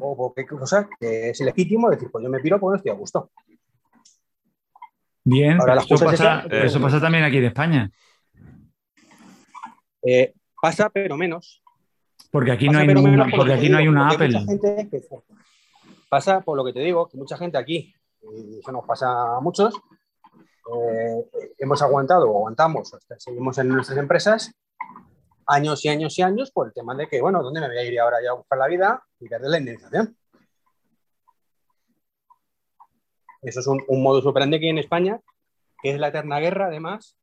[0.00, 2.94] o porque cosa que es legítimo decir, pues yo me piro porque no estoy a
[2.94, 3.30] gusto.
[5.24, 7.90] Bien, eso, pasa, eso pasa también aquí en España.
[10.02, 11.62] Eh, pasa, pero menos.
[12.30, 12.86] Porque aquí no hay,
[13.36, 14.38] porque aquí no hay una Apple.
[16.08, 19.40] pasa por lo que te digo, que mucha gente aquí, y eso nos pasa a
[19.40, 21.24] muchos, eh,
[21.58, 24.54] hemos aguantado o aguantamos, seguimos en nuestras empresas
[25.48, 27.84] años y años y años por el tema de que, bueno, ¿dónde me voy a
[27.84, 30.16] ir ahora ya a buscar la vida y perder la indemnización?
[33.40, 35.20] Eso es un, modo sorprendente que hay en España,
[35.82, 37.16] que es la eterna guerra, además,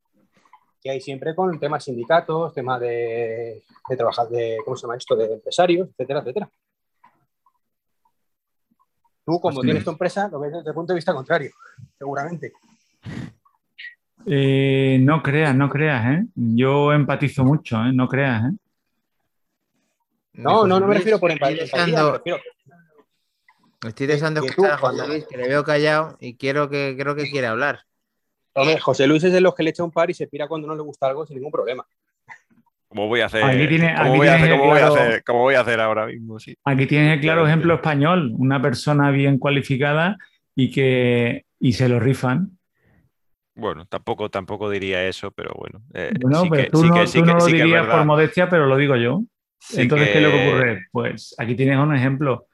[0.81, 5.15] que hay siempre con temas sindicatos, temas de, de trabajar, de, ¿cómo se llama esto?,
[5.15, 6.49] de empresarios, etcétera, etcétera.
[9.25, 11.51] Tú, como tienes tu empresa, lo ves desde el punto de vista contrario,
[11.97, 12.53] seguramente.
[14.27, 16.25] Eh, no creas, no creas, ¿eh?
[16.35, 17.91] Yo empatizo mucho, ¿eh?
[17.93, 18.55] No creas, ¿eh?
[20.33, 21.87] No, no, no me refiero por empatizar.
[23.85, 27.29] Estoy deseando escuchar a José Luis, que le veo callado y quiero que, creo que
[27.29, 27.81] quiere hablar.
[28.53, 30.67] Hombre, José Luis es de los que le echa un par y se pira cuando
[30.67, 31.85] no le gusta algo sin ningún problema.
[32.87, 33.43] ¿Cómo voy a hacer?
[33.43, 36.05] Aquí tiene, ¿Cómo, voy, a hacer, ¿cómo voy, a hacer, ¿Cómo voy a hacer ahora
[36.05, 36.39] mismo?
[36.39, 36.57] Sí.
[36.63, 40.17] Aquí tienes el claro ejemplo español, una persona bien cualificada
[40.55, 42.54] y que y se lo rifan.
[43.55, 45.81] Bueno, tampoco, tampoco diría eso, pero bueno.
[45.93, 49.21] Eh, no, pero tú, no, tú no, lo dirías por modestia, pero lo digo yo.
[49.75, 50.85] Entonces, ¿qué es lo que ocurre?
[50.91, 52.47] Pues aquí tienes un ejemplo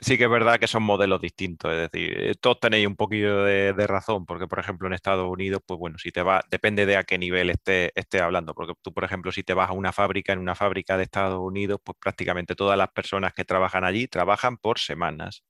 [0.00, 3.44] sí que es verdad que son modelos distintos, es decir, eh, todos tenéis un poquillo
[3.44, 6.96] de, razón, porque por ejemplo en Estados Unidos, pues bueno, si te va, depende de
[6.96, 9.92] a qué nivel estés esté hablando, porque tú, por ejemplo, si te vas a una
[9.92, 14.08] fábrica, en una fábrica de Estados Unidos, pues prácticamente todas las personas que trabajan allí
[14.08, 15.44] trabajan por semanas,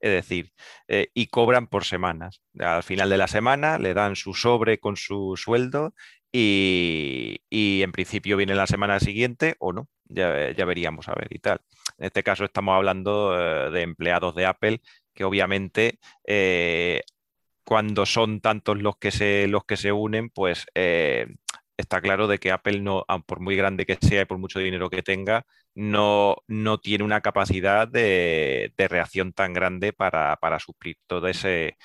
[0.00, 0.52] es decir,
[0.88, 2.40] eh, y cobran por semanas.
[2.58, 5.94] Al final de la semana le dan su sobre con su sueldo
[6.32, 11.38] y, en principio viene la semana siguiente o no, ya, ya veríamos a ver y
[11.38, 11.60] tal.
[12.02, 14.80] En este caso estamos hablando eh, de empleados de Apple
[15.14, 17.02] que obviamente eh,
[17.64, 21.28] cuando son tantos los que se, los que se unen, pues eh,
[21.76, 24.90] está claro de que Apple no, por muy grande que sea y por mucho dinero
[24.90, 25.46] que tenga,
[25.76, 31.76] no, no tiene una capacidad de, reacción tan grande para, para suplir todo ese,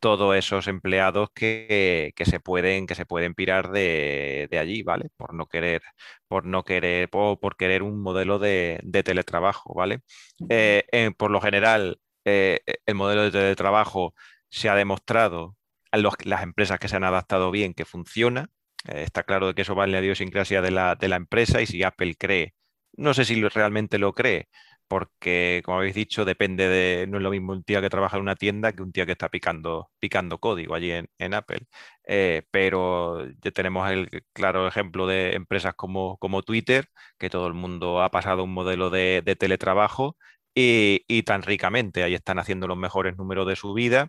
[0.00, 5.10] todos esos empleados que, se pueden que se pueden pirar de, allí, ¿vale?
[5.16, 5.82] Por no querer,
[6.28, 10.00] por no querer, por, querer un modelo de, teletrabajo, ¿vale?
[10.48, 14.14] Eh, por lo general, eh, el modelo de teletrabajo
[14.48, 15.56] se ha demostrado
[15.92, 18.50] a las empresas que se han adaptado bien que funciona.
[18.88, 21.62] Eh, está claro de que eso va en la idiosincrasia de la, de la empresa
[21.62, 22.54] y si Apple cree,
[22.96, 24.48] no sé si realmente lo cree,
[24.88, 28.22] porque, como habéis dicho, depende de, no es lo mismo un tío que trabaja en
[28.22, 31.66] una tienda que un tío que está picando, picando código allí en, Apple.
[32.06, 37.54] Eh, pero ya tenemos el claro ejemplo de empresas como, como Twitter, que todo el
[37.54, 40.16] mundo ha pasado un modelo de, teletrabajo
[40.54, 42.02] y, tan ricamente.
[42.02, 44.08] Ahí están haciendo los mejores números de su vida.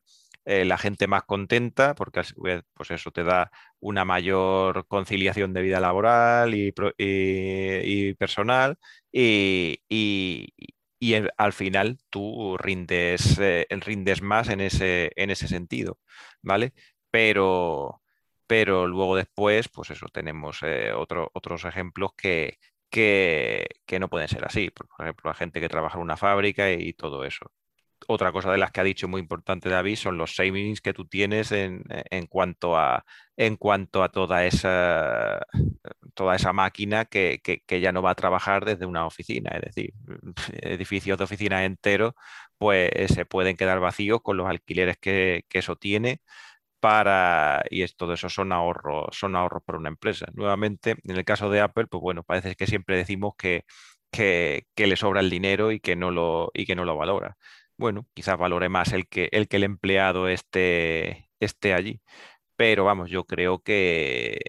[0.49, 2.21] Eh, la gente más contenta, porque
[2.73, 8.77] pues eso te da una mayor conciliación de vida laboral y, y personal,
[9.11, 9.81] y,
[11.37, 15.99] al final tú rindes, eh, rindes más en ese, en ese sentido,
[16.41, 16.73] ¿vale?
[17.11, 18.01] Pero,
[18.47, 22.57] pero luego después, pues eso, tenemos eh, otros ejemplos que,
[22.89, 23.67] que,
[23.99, 24.69] no pueden ser así.
[24.71, 27.51] Por ejemplo, la gente que trabaja en una fábrica y todo eso
[28.07, 31.05] otra cosa de las que ha dicho muy importante David son los savings que tú
[31.05, 31.83] tienes en,
[32.29, 33.03] cuanto, a,
[33.35, 35.39] en cuanto a toda esa,
[36.13, 39.51] toda esa máquina que, ya no va a trabajar desde una oficina.
[39.55, 39.93] Es decir,
[40.61, 42.13] edificios de oficinas enteros
[42.57, 46.21] pues se pueden quedar vacíos con los alquileres que, eso tiene
[46.79, 50.27] para y es, todo eso son ahorros, son ahorros para una empresa.
[50.33, 53.65] Nuevamente, en el caso de Apple, pues bueno, parece que siempre decimos que,
[54.11, 57.37] que, le sobra el dinero y que no lo, y que no lo valora
[57.77, 62.01] bueno, quizás valore más el que el, que el empleado esté, esté allí.
[62.55, 64.39] Pero vamos, yo creo que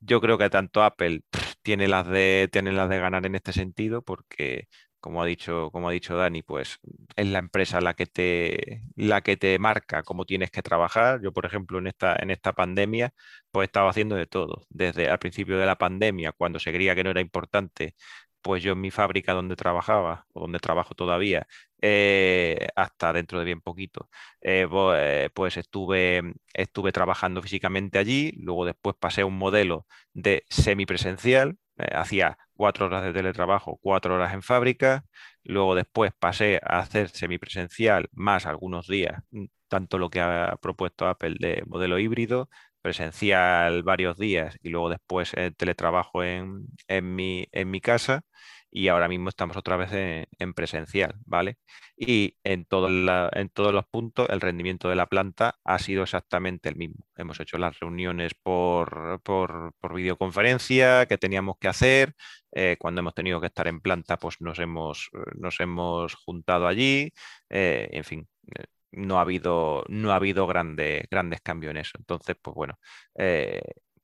[0.00, 1.22] yo creo que tanto Apple
[1.62, 4.68] tiene las de tiene las de ganar en este sentido porque
[5.00, 6.78] como ha dicho como ha dicho Dani pues
[7.16, 11.32] es la empresa la que te la que te marca cómo tienes que trabajar yo
[11.32, 13.12] por ejemplo en esta en esta pandemia
[13.50, 17.04] pues estaba haciendo de todo desde al principio de la pandemia cuando se creía que
[17.04, 17.94] no era importante
[18.42, 21.46] pues yo en mi fábrica donde trabajaba o donde trabajo todavía,
[21.82, 24.08] eh, hasta dentro de bien poquito.
[24.40, 26.22] Eh, eh, pues estuve,
[26.54, 31.58] estuve trabajando físicamente allí, luego después pasé a un modelo de semipresencial,
[31.92, 35.04] hacía cuatro horas de teletrabajo, cuatro horas en fábrica,
[35.44, 41.06] luego después pasé a hacer semipresencial más algunos días, mm, tanto lo que ha propuesto
[41.06, 42.48] Apple de modelo híbrido,
[42.82, 48.22] presencial varios días y luego después teletrabajo en, en, mi, en mi casa
[48.76, 49.90] y ahora mismo estamos otra vez
[50.38, 51.56] en, presencial, ¿vale?
[51.96, 56.76] Y en, en todos los puntos el rendimiento de la planta ha sido exactamente el
[56.76, 57.06] mismo.
[57.16, 62.14] Hemos hecho las reuniones por, por, videoconferencia que teníamos que hacer.
[62.52, 65.08] Eh, cuando hemos tenido que estar en planta, pues nos hemos,
[65.38, 67.10] nos hemos juntado allí.
[67.48, 71.92] Eh, en fin, eh, no ha habido, no ha habido grandes cambios en eso.
[71.98, 72.78] Entonces, pues bueno,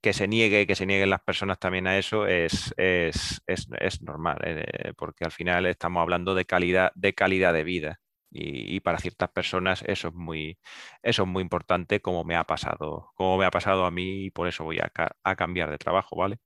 [0.02, 4.92] que se niegue, que se nieguen las personas también a eso es, es, normal, eh,
[4.96, 8.00] porque al final estamos hablando de calidad de, calidad de vida.
[8.34, 10.58] Y, para ciertas personas eso es muy
[11.02, 14.30] eso es muy importante como me ha pasado como me ha pasado a mí y
[14.30, 14.90] por eso voy a,
[15.22, 16.38] a cambiar de trabajo vale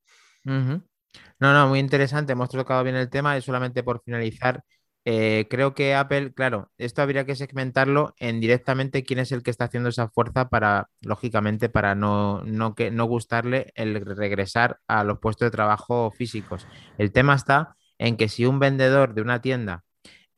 [0.44, 0.82] no
[1.38, 4.64] no muy interesante hemos tocado bien el tema y solamente por finalizar
[5.08, 9.52] eh, creo que Apple, claro, esto habría que segmentarlo en directamente quién es el que
[9.52, 15.04] está haciendo esa fuerza para, lógicamente, para no, no, que, no gustarle el regresar a
[15.04, 16.66] los puestos de trabajo físicos.
[16.98, 19.84] El tema está en que si un vendedor de una tienda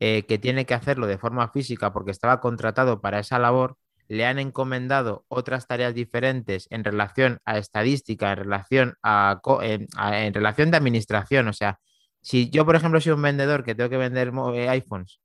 [0.01, 4.27] eh, que tiene que hacerlo de forma física porque estaba contratado para esa labor, le
[4.27, 9.41] han encomendado otras tareas diferentes en relación a estadística, en relación a,
[10.13, 11.79] en relación de administración, o sea,
[12.29, 15.19] si yo, por ejemplo, soy un vendedor que tengo que vender eh, iPhones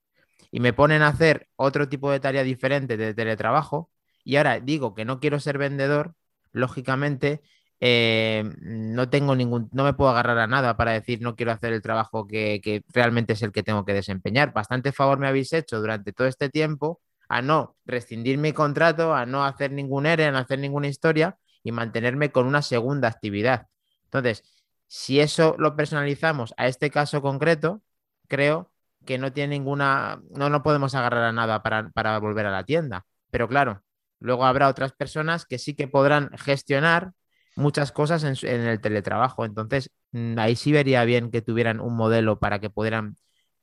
[0.51, 3.89] y me ponen a hacer otro tipo de tarea diferente de teletrabajo
[4.23, 6.15] y ahora digo que no quiero ser vendedor,
[6.53, 7.41] lógicamente
[7.81, 11.73] eh, no tengo ningún, no me puedo agarrar a nada para decir no quiero hacer
[11.73, 14.53] el trabajo que, que, realmente es el que tengo que desempeñar.
[14.53, 19.25] Bastante favor me habéis hecho durante todo este tiempo a no rescindir mi contrato, a
[19.25, 23.67] no hacer ningún ERE, a no hacer ninguna historia y mantenerme con una segunda actividad.
[24.05, 24.52] Entonces,
[24.95, 27.81] si eso lo personalizamos a este caso concreto,
[28.27, 28.71] creo
[29.07, 33.03] que no tiene ninguna, no, no podemos agarrar a nada para, volver a la tienda.
[33.31, 33.81] Pero claro,
[34.19, 37.13] luego habrá otras personas que sí que podrán gestionar
[37.55, 39.45] muchas cosas en, el teletrabajo.
[39.45, 43.15] Entonces, mm, ahí sí vería bien que tuvieran un modelo para que pudieran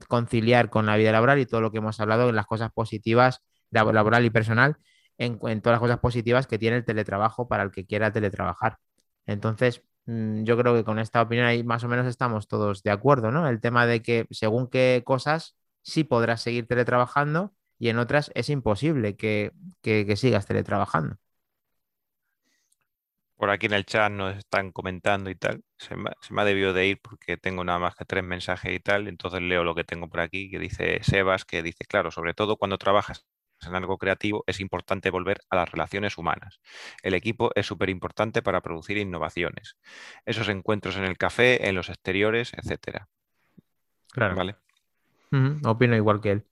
[0.09, 3.45] conciliar con la vida laboral y todo lo que hemos hablado en las cosas positivas,
[3.71, 4.79] laboral y personal,
[5.17, 8.79] en, en todas las cosas positivas que tiene el teletrabajo para el que quiera teletrabajar.
[9.27, 9.85] Entonces,
[10.45, 13.49] yo creo que con esta opinión ahí más o menos estamos todos de acuerdo, ¿no?
[13.49, 18.51] El tema de que según qué cosas sí podrás seguir teletrabajando y en otras es
[18.51, 19.53] imposible que,
[20.17, 21.17] sigas teletrabajando.
[23.37, 25.63] Por aquí en el chat nos están comentando y tal.
[25.79, 28.75] Se me, se me, ha debido de ir porque tengo nada más que tres mensajes
[28.75, 29.09] y tal.
[29.09, 32.57] Entonces leo lo que tengo por aquí, que dice Sebas, que dice, claro, sobre todo
[32.59, 33.25] cuando trabajas
[33.67, 36.61] en algo creativo, es importante volver a las relaciones humanas.
[37.03, 39.77] El equipo es súper importante para producir innovaciones.
[40.25, 43.09] Esos encuentros en el café, en los exteriores, etcétera.
[44.13, 44.35] Claro.
[44.35, 44.57] Vale.
[45.65, 46.47] opino igual que él.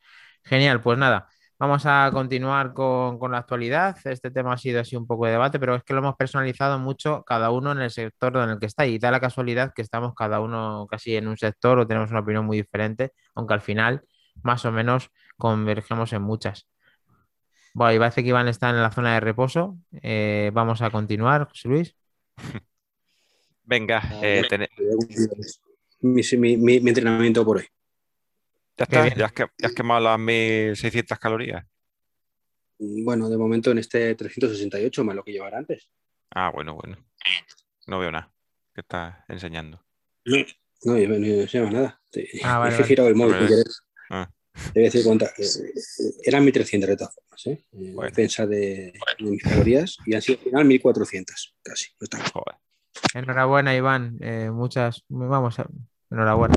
[0.44, 1.28] Genial, pues nada.
[1.61, 3.96] Vamos a continuar con, la actualidad.
[4.04, 6.78] Este tema ha sido así un poco de debate, pero es que lo hemos personalizado
[6.78, 8.86] mucho cada uno en el sector en el que está.
[8.86, 12.20] Y da la casualidad que estamos cada uno casi en un sector o tenemos una
[12.20, 14.04] opinión muy diferente, aunque al final
[14.42, 16.68] más o menos convergemos en muchas.
[17.78, 19.78] Bueno, y parece que Iván está en la zona de reposo.
[20.02, 21.94] Eh, vamos a continuar, José Luis.
[23.62, 24.42] Venga, eh,
[26.00, 26.20] mi,
[26.88, 27.68] entrenamiento por hoy.
[28.76, 29.14] ¿Ya, está?
[29.14, 31.64] ¿Ya, has, quemado las 1600 calorías?
[32.80, 35.88] Bueno, de momento en este 368 más lo que llevará antes.
[36.30, 36.96] Ah, bueno, bueno.
[37.86, 38.32] No veo nada.
[38.74, 39.80] ¿Qué estás enseñando?
[40.24, 40.38] No,
[40.82, 42.02] no, yo, no, no, nada.
[42.42, 43.82] Ah, vale, he girado el móvil, si quieres.
[44.10, 44.28] Ah.
[44.72, 45.26] Te voy a decir cuánta.
[45.26, 47.64] Eh, eh, eran 1.300 de todas formas, ¿eh?
[47.72, 51.88] Defensa de, mis calorías y han sido al final 1.400, casi.
[53.14, 54.18] Enhorabuena, Iván.
[54.52, 55.04] muchas.
[55.09, 55.68] Vamos, a...
[56.11, 56.56] enhorabuena.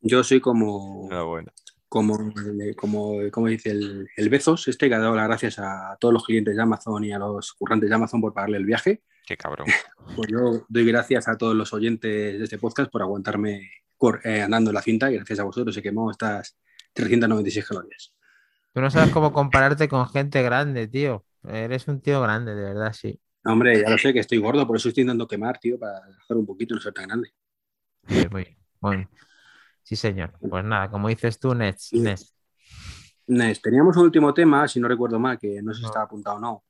[0.00, 1.04] Yo soy como.
[1.06, 1.52] Enhorabuena.
[1.88, 2.32] Como,
[2.74, 6.24] como, como dice el, el, Bezos, este que ha dado las gracias a todos los
[6.24, 9.02] clientes de Amazon y a los currantes de Amazon por pagarle el viaje.
[9.26, 9.66] Qué cabrón.
[10.16, 13.70] Pues yo doy gracias a todos los oyentes de este podcast por aguantarme
[14.24, 16.58] andando en la cinta y gracias a vosotros se quemó estas
[16.92, 18.14] 396 calorías.
[18.72, 21.24] Tú no sabes cómo compararte con gente grande, tío.
[21.46, 23.20] Eres un tío grande, de verdad, sí.
[23.44, 26.36] hombre, ya lo sé que estoy gordo, por eso estoy intentando quemar, tío, para hacer
[26.36, 27.30] un poquito y no ser tan grande.
[28.08, 29.08] Sí, muy bueno.
[29.82, 30.32] Sí, señor.
[30.40, 31.92] Pues nada, como dices tú, Nets.
[31.92, 33.60] Nets.
[33.60, 36.40] Teníamos un último tema, si no recuerdo mal, que no sé si estaba apuntado o
[36.40, 36.64] no,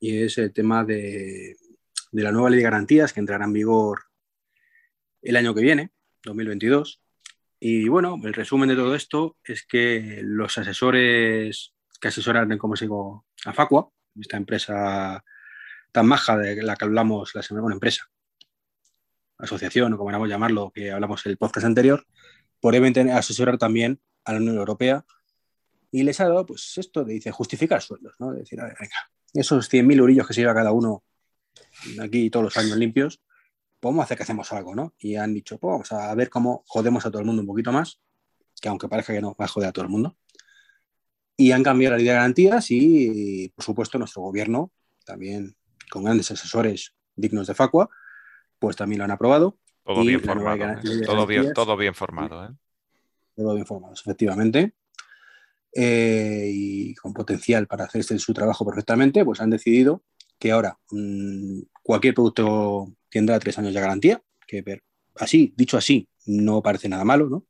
[0.00, 1.56] y es el tema de,
[2.10, 4.04] de la nueva ley de garantías que entrará en vigor
[5.22, 5.92] el año que viene,
[6.24, 7.00] 2022.
[7.58, 13.24] Y bueno, el resumen de todo esto es que los asesores que asesoran, como digo,
[13.44, 13.90] a Facua,
[14.20, 15.24] esta empresa
[15.92, 18.10] tan maja de la que hablamos la semana, una empresa,
[19.38, 22.06] asociación o como queramos llamarlo, que hablamos el podcast anterior,
[22.60, 25.04] por asesorar también a la Unión Europea
[25.90, 28.32] y les ha dado pues esto de dice, justificar sueldos, ¿no?
[28.32, 31.04] De decir, a ver, venga, esos 100.000 eurillos que se lleva cada uno
[32.00, 33.22] aquí todos los años limpios,
[33.86, 34.94] vamos a hacer que hacemos algo, ¿no?
[34.98, 37.72] Y han dicho, pues vamos a ver cómo jodemos a todo el mundo un poquito
[37.72, 38.00] más,
[38.60, 40.16] que aunque parezca que no, va a joder a todo el mundo.
[41.36, 44.72] Y han cambiado la ley de garantías y, por supuesto, nuestro gobierno,
[45.04, 45.56] también
[45.90, 47.88] con grandes asesores dignos de Facua,
[48.58, 49.58] pues también lo han aprobado.
[49.84, 50.64] Todo bien formado.
[50.64, 51.02] ¿eh?
[51.04, 52.44] Todo, bien, todo bien formado.
[52.46, 52.50] ¿eh?
[53.34, 54.74] Todo bien formado, efectivamente.
[55.72, 60.02] Eh, y con potencial para hacerse su trabajo perfectamente, pues han decidido
[60.38, 64.80] que ahora mm, cualquier producto tendrá tres años de garantía, que
[65.14, 67.46] así, dicho así, no parece nada malo, ¿no?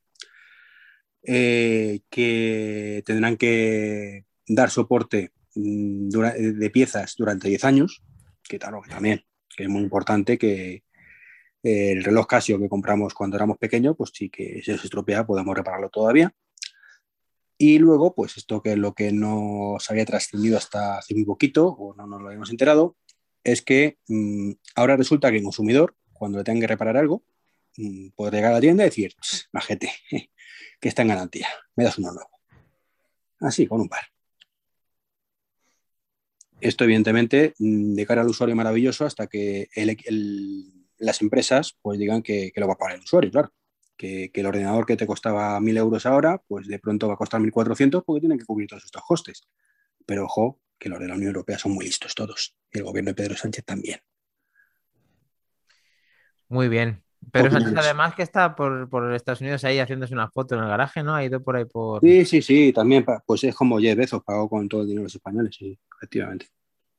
[1.23, 8.03] Eh, que tendrán que dar soporte mm, de piezas durante 10 años,
[8.43, 9.25] que claro, también,
[9.57, 10.85] que es muy importante que
[11.63, 15.57] el reloj Casio que compramos cuando éramos pequeños, pues sí que si se estropea podemos
[15.57, 16.33] repararlo todavía.
[17.59, 21.69] Y luego, pues esto que es lo que nos había trascendido hasta hace muy poquito,
[21.69, 22.97] o no nos lo habíamos enterado,
[23.47, 27.23] es que mm, ahora resulta que el consumidor, cuando le tenga que reparar algo,
[27.77, 29.15] mm, puede llegar a la tienda y decir,
[29.53, 29.93] majete,
[30.81, 32.31] que está en garantía, me das uno nuevo.
[33.41, 34.03] Así, con un par.
[36.61, 39.69] Esto, evidentemente, mm, de cara al usuario maravilloso hasta que
[40.99, 43.53] las empresas pues digan que, que, lo va a pagar el usuario, claro
[43.97, 47.41] que, el ordenador que te costaba 1.000 euros ahora, pues de pronto va a costar
[47.41, 49.47] 1.400 porque tienen que cubrir todos estos costes.
[50.05, 53.11] Pero ojo, que los de la Unión Europea son muy listos todos y el gobierno
[53.11, 54.01] de Pedro Sánchez también.
[56.49, 57.03] Muy bien.
[57.33, 61.03] Pedro Sánchez además que está por, Estados Unidos ahí haciéndose una foto en el garaje,
[61.03, 61.15] ¿no?
[61.15, 62.01] Ha ido por ahí por...
[62.01, 65.07] Sí, sí, sí, también, pues es como Jeff Bezos pagó con todo el dinero de
[65.07, 66.47] los españoles, sí, efectivamente.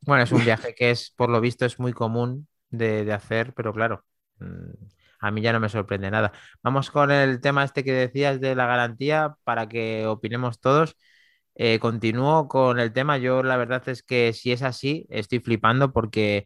[0.02, 3.54] Bueno, es un viaje que es, por lo visto, es muy común de, de hacer,
[3.54, 4.04] pero claro,
[4.40, 4.74] mm,
[5.20, 6.32] a mí ya no me sorprende nada.
[6.62, 10.96] Vamos con el tema este que decías de la garantía para que opinemos todos.
[11.60, 13.18] Eh, continúo con el tema.
[13.18, 16.45] Yo la verdad es que si es así, estoy flipando porque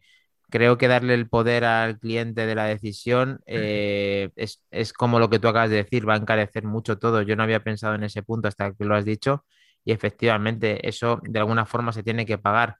[0.50, 5.28] creo que darle el poder al cliente de la decisión eh, es, es, como lo
[5.28, 7.20] que tú acabas de decir, va a encarecer mucho todo.
[7.22, 9.44] Yo no había pensado en ese punto hasta que lo has dicho
[9.84, 12.76] y efectivamente eso de alguna forma se tiene que pagar.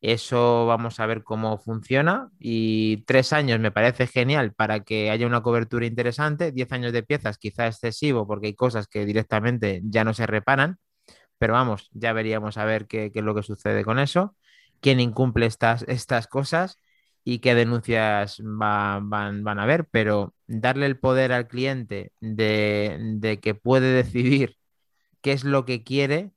[0.00, 5.26] Eso vamos a ver cómo funciona y tres años me parece genial para que haya
[5.26, 6.52] una cobertura interesante.
[6.52, 10.78] Diez años de piezas quizá excesivo porque hay cosas que directamente ya no se reparan,
[11.44, 14.34] pero vamos, ya veríamos a ver qué, es lo que sucede con eso,
[14.80, 16.80] quién incumple estas, estas cosas
[17.22, 23.54] y qué denuncias van, van a haber, pero darle el poder al cliente de, que
[23.54, 24.56] puede decidir
[25.20, 26.32] qué es lo que quiere,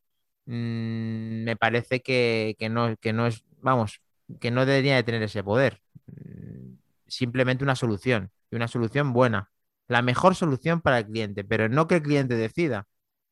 [0.46, 4.02] mm, me parece que, no, que no es vamos,
[4.42, 5.82] que no debería de tener ese poder.
[6.08, 6.74] Mm,
[7.08, 9.52] simplemente una solución, y una solución buena.
[9.88, 12.88] La mejor solución para el cliente, pero no que el cliente decida,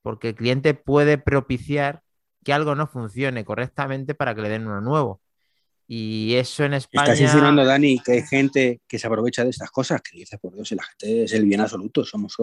[0.05, 2.03] porque el cliente puede propiciar
[2.43, 5.19] que algo no funcione correctamente para que le den uno nuevo.
[5.87, 7.05] Y eso en España.
[7.05, 10.53] Estás insinuando, Dani, que hay gente que se aprovecha de estas cosas, que dice, por
[10.53, 12.37] Dios, si la gente es el bien absoluto, somos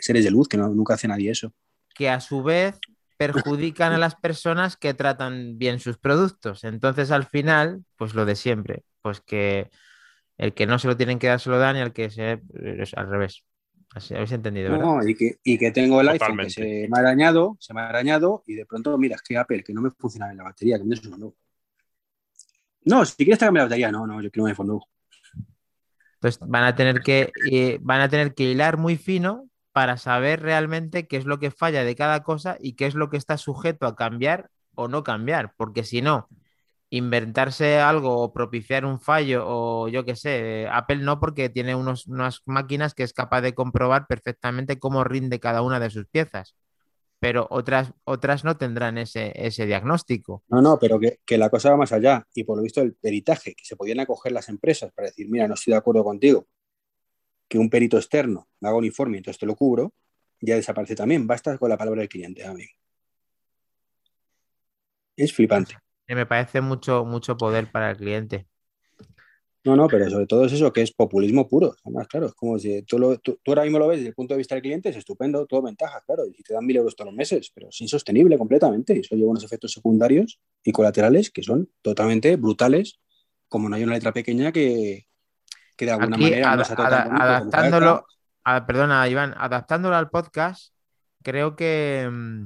[0.00, 1.54] seres de luz, que nunca hace nadie eso.
[1.94, 2.80] Que a su vez
[3.18, 6.64] perjudican a las personas que tratan bien sus productos.
[6.64, 9.70] Entonces, al final, pues lo de siempre, pues que
[10.38, 12.42] el que no se lo tienen que dar se lo dan y el que se
[12.64, 13.44] es al revés.
[13.92, 14.84] Así habéis entendido, ¿verdad?
[14.84, 17.80] No, y, que, y que tengo el iPhone que se me ha arañado, se me
[17.80, 20.44] ha arañado y de pronto, mira, es que Apple, que no me funciona en la
[20.44, 21.36] batería, que me es nuevo.
[22.84, 24.88] No, si quieres traerme la batería, no, no, yo quiero un iPhone nuevo.
[26.14, 30.40] Entonces van a tener que, eh, van a tener que hilar muy fino para saber
[30.40, 33.36] realmente qué es lo que falla de cada cosa y qué es lo que está
[33.36, 36.28] sujeto a cambiar o no cambiar, porque si no,
[36.96, 42.06] inventarse algo o propiciar un fallo o yo qué sé, Apple no porque tiene unos,
[42.06, 46.54] unas máquinas que es capaz de comprobar perfectamente cómo rinde cada una de sus piezas,
[47.18, 50.44] pero otras, otras no tendrán ese, ese diagnóstico.
[50.48, 52.94] No, no, pero que, que, la cosa va más allá y por lo visto el
[52.94, 56.46] peritaje que se podían acoger las empresas para decir, mira, no estoy de acuerdo contigo,
[57.48, 59.92] que un perito externo haga un informe y entonces te lo cubro,
[60.40, 61.26] ya desaparece también.
[61.26, 62.44] Basta con la palabra del cliente.
[65.16, 65.76] Es flipante.
[66.06, 68.46] Me parece mucho, mucho poder para el cliente.
[69.64, 71.74] No, no, pero sobre todo es eso que es populismo puro.
[71.84, 74.54] Además, claro, es como si tú, ahora mismo lo ves desde el punto de vista
[74.54, 77.50] del cliente, es estupendo, todo ventaja, claro, y te dan mil euros todos los meses,
[77.54, 79.00] pero es insostenible completamente.
[79.00, 83.00] Eso lleva unos efectos secundarios y colaterales que son totalmente brutales,
[83.48, 85.06] como no hay una letra pequeña que,
[85.76, 88.06] que de alguna manera adaptándolo,
[88.44, 90.74] ah, perdona, Iván, adaptándolo al podcast,
[91.22, 92.44] creo que mm,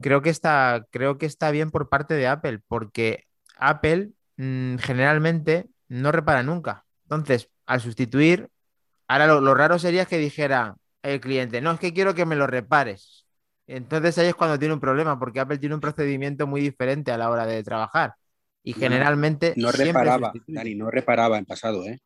[0.00, 3.24] creo que está, creo que está bien por parte de Apple, porque
[3.58, 6.84] Apple mm, generalmente no repara nunca.
[7.04, 8.48] Entonces, al sustituir,
[9.08, 12.36] ahora lo, lo raro sería que dijera el cliente, no, es que quiero que me
[12.36, 13.26] lo repares.
[13.66, 17.18] Entonces ahí es cuando tiene un problema, porque Apple tiene un procedimiento muy diferente a
[17.18, 18.14] la hora de trabajar.
[18.62, 20.58] Y generalmente No reparaba, sustituye.
[20.58, 22.00] Dani, no reparaba en pasado, ¿eh?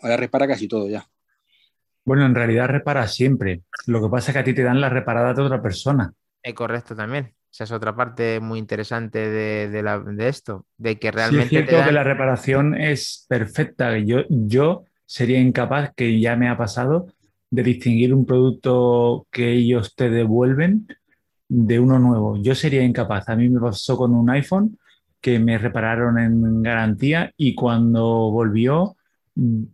[0.00, 1.04] Ahora repara casi todo ya.
[2.04, 3.62] Bueno, en realidad repara siempre.
[3.86, 6.12] Lo que pasa es que a ti te dan la reparada de otra persona.
[6.42, 7.34] Eh, correcto también.
[7.50, 11.16] Esa es otra parte muy interesante de, de la- de esto, de que Sí, es
[11.16, 13.98] realmente te cierto que la reparación es perfecta.
[13.98, 17.06] Yo, yo sería incapaz, que ya me ha pasado,
[17.50, 20.86] de distinguir un producto que ellos te devuelven
[21.48, 22.36] de uno nuevo.
[22.42, 23.28] Yo sería incapaz.
[23.28, 24.78] A mí me pasó con un iPhone
[25.20, 28.96] que me repararon en garantía y cuando volvió,
[29.34, 29.64] mm,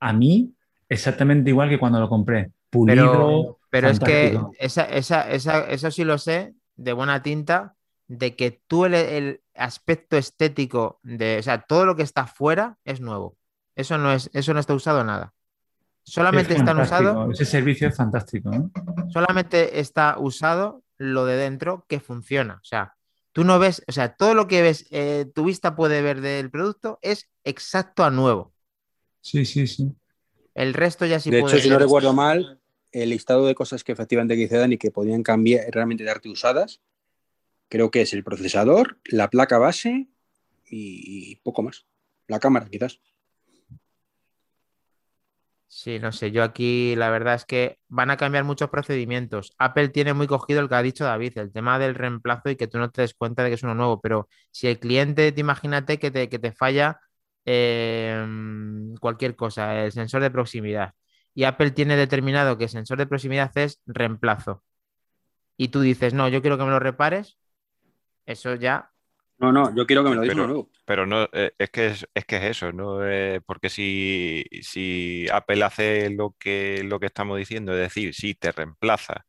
[0.00, 0.52] a mí,
[0.88, 2.50] exactamente igual que cuando lo compré.
[2.70, 7.74] Pulido, Pero, pero es que esa, esa, esa- eso sí lo sé de buena tinta,
[8.08, 12.78] de que tú el, el aspecto estético de, o sea, todo lo que está fuera
[12.84, 13.36] es nuevo.
[13.74, 15.34] Eso no es, eso no está usado nada.
[16.04, 18.48] Solamente Es están usados, Ese servicio es fantástico.
[18.50, 18.70] ¿no?
[19.10, 22.54] solamente está usado lo de dentro que funciona.
[22.62, 22.94] O sea,
[23.32, 26.50] tú no ves, o sea, todo lo que ves, eh, tu vista puede ver del
[26.50, 28.54] producto es exacto a nuevo.
[29.20, 29.92] Sí, sí, sí.
[30.54, 32.60] El resto ya sí de puede hecho, si no ser- recuerdo mal,
[33.02, 36.80] el listado de cosas que efectivamente dice Dani que podían cambiar, realmente darte usadas,
[37.68, 40.08] creo que es el procesador, la placa base
[40.68, 41.86] y poco más.
[42.26, 43.00] La cámara, quizás.
[45.68, 49.52] Sí, no sé, yo aquí la verdad es que van a cambiar muchos procedimientos.
[49.58, 52.66] Apple tiene muy cogido el que ha dicho David, el tema del reemplazo y que
[52.68, 55.40] tú no te des cuenta de que es uno nuevo, pero si el cliente, te
[55.40, 57.00] imagínate que te, que te falla
[57.44, 58.24] eh,
[59.00, 60.94] cualquier cosa, el sensor de proximidad,
[61.36, 64.64] y Apple tiene determinado que el sensor de proximidad es reemplazo,
[65.56, 67.38] y tú dices, no, yo quiero que me lo repares,
[68.26, 68.90] eso ya,
[69.38, 70.70] No, no, yo quiero que me lo diga Pero- uno nuevo.
[70.86, 73.06] Pero no, eh, es que es, es que es eso, ¿no?
[73.06, 78.34] Eh, porque si, si Apple hace lo que, lo que estamos diciendo, es decir, sí,
[78.34, 79.26] te reemplaza,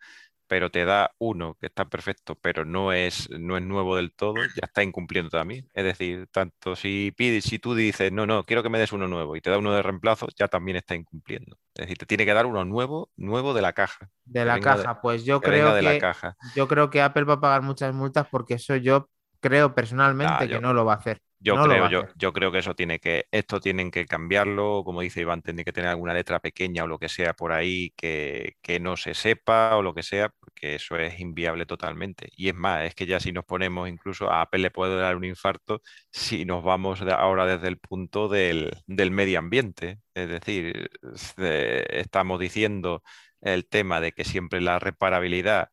[0.47, 4.35] pero te da uno que está perfecto, pero no es, no es nuevo del todo,
[4.55, 5.67] ya está incumpliendo también.
[5.73, 9.07] Es decir, tanto si pides, si tú dices, no, no, quiero que me des uno
[9.09, 11.57] nuevo y te da uno de reemplazo, ya también está incumpliendo.
[11.77, 14.09] Es decir, te tiene que dar uno nuevo, nuevo de la caja.
[14.25, 16.37] de Que la de- caja, pues yo que creo de la que, caja.
[16.55, 19.09] yo creo que Apple va a pagar muchas multas porque eso yo
[19.39, 21.21] creo personalmente que no lo va a hacer.
[21.39, 22.13] Yo No creo, yo, hacer.
[22.17, 25.71] yo creo que eso tiene que, esto tienen que cambiarlo, como dice Iván, tiene que
[25.71, 29.75] tener alguna letra pequeña o lo que sea por ahí que, que no se sepa
[29.77, 32.29] o lo que sea, porque eso es inviable totalmente.
[32.35, 35.15] Y es más, es que ya si nos ponemos incluso a Apple le puede dar
[35.15, 35.81] un infarto
[36.11, 39.99] si nos vamos ahora desde el punto del, del medio ambiente.
[40.13, 40.89] Es decir,
[41.37, 43.03] de- estamos diciendo
[43.41, 45.69] el tema de que siempre la reparabilidad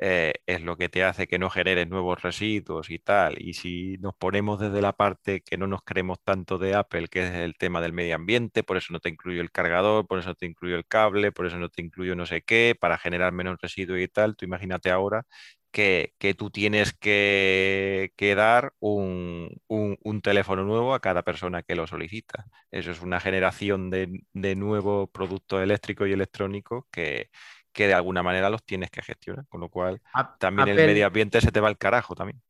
[0.00, 3.40] eh, es lo que te hace que no generes nuevos residuos y tal.
[3.42, 7.26] Y si nos ponemos desde la parte que no nos creemos tanto de Apple, que
[7.26, 10.28] es el tema del medio ambiente, por eso no te incluyo el cargador, por eso
[10.30, 13.32] no te incluyo el cable, por eso no te incluyo no sé qué, para generar
[13.32, 15.24] menos residuos y tal, tú imagínate ahora
[15.70, 21.62] que, que tú tienes que, que dar un, un- un teléfono nuevo a cada persona
[21.62, 22.46] que lo solicita.
[22.70, 27.30] Eso es una generación de, de nuevos productos eléctricos y electrónicos que,
[27.78, 30.02] que de alguna manera los tienes que gestionar, con lo cual
[30.40, 32.42] también el medio ambiente se te va al carajo también.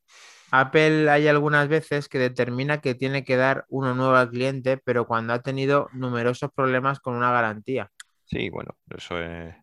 [0.51, 5.07] Apple hay algunas veces que determina que tiene que dar uno nuevo al cliente, pero
[5.07, 7.93] cuando ha tenido numerosos problemas con una garantía.
[8.25, 9.55] Sí, bueno, eso es...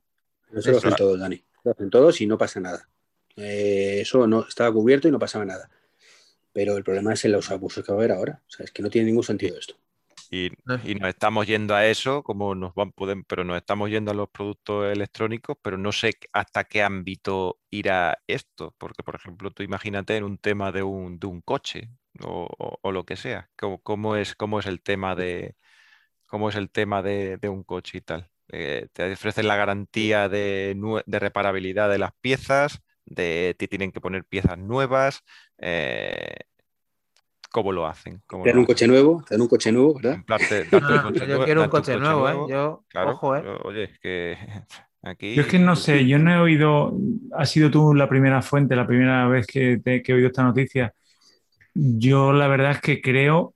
[0.54, 0.78] Eso lo Eso.
[0.78, 1.44] hacen todos, Dani.
[1.64, 2.88] Lo hacen todos y no pasa nada.
[3.36, 5.68] Eh, eso no estaba cubierto y no pasaba nada.
[6.54, 8.44] Pero el problema es en los abusos que va a haber ahora.
[8.48, 9.76] O sea, es que no tiene ningún sentido esto.
[10.30, 10.80] Y, No.
[10.82, 14.14] y nos estamos yendo a eso, como nos van, pueden, pero nos estamos yendo a
[14.14, 19.64] los productos electrónicos, pero no sé hasta qué ámbito irá esto, porque por ejemplo, tú
[19.64, 21.90] imagínate en un tema de un, de un coche
[22.24, 25.56] o, o- o lo que sea, ¿cómo, cómo es, cómo es el tema de
[26.28, 28.30] cómo es el tema de, de un coche y tal?
[28.50, 34.02] Eh, te ofrecen la garantía de, de reparabilidad de las piezas, de te tienen que
[34.02, 35.24] poner piezas nuevas,
[35.58, 36.36] eh,
[37.56, 38.22] ¿cómo lo hacen?
[38.28, 40.20] ¿Cómo Te dan lo un coche nuevo, te dan un coche nuevo, ¿verdad?
[40.74, 42.36] No, no, coche yo quiero un coche nuevo, ¿eh?
[42.50, 43.42] Yo, Claro, ojo, ¿eh?
[43.46, 44.38] yo- oye, es que
[45.04, 45.36] aquí.
[45.36, 46.94] Yo es que no sé, yo no he oído,
[47.34, 50.44] ha sido tú la primera fuente, la primera vez que, te- que he oído esta
[50.44, 50.94] noticia.
[51.74, 53.54] Yo la verdad es que creo,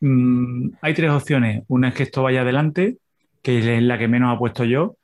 [0.00, 1.64] mm, hay tres opciones.
[1.68, 2.96] Una es que esto vaya adelante,
[3.42, 4.96] que es la que menos ha puesto yo.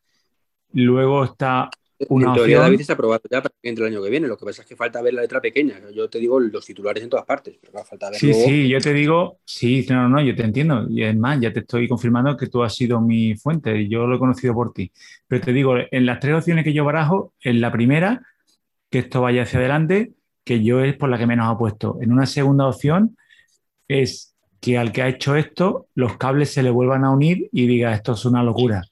[0.73, 1.71] Luego está
[2.09, 2.59] una en teoría.
[2.61, 4.29] David está aprobado ya para entre el año que viene.
[4.29, 5.81] Lo que pasa es que falta ver la letra pequeña.
[5.95, 8.81] Yo te digo los titulares en todas partes, pero falta ver Sí, luego- sí, yo
[8.81, 10.87] te digo, sí, no, no, no, yo te entiendo.
[10.89, 14.07] Y es más, ya te estoy confirmando que tú has sido mi fuente y yo
[14.07, 14.91] lo he conocido por ti.
[15.27, 18.23] Pero te digo, en las tres opciones que yo barajo, en la primera,
[18.91, 20.13] que esto vaya hacia adelante,
[20.45, 21.99] que yo es por la que menos apuesto.
[22.01, 23.17] En una segunda opción
[23.89, 27.67] es que al que ha hecho esto, los cables se le vuelvan a unir y
[27.67, 28.83] diga, esto es una locura.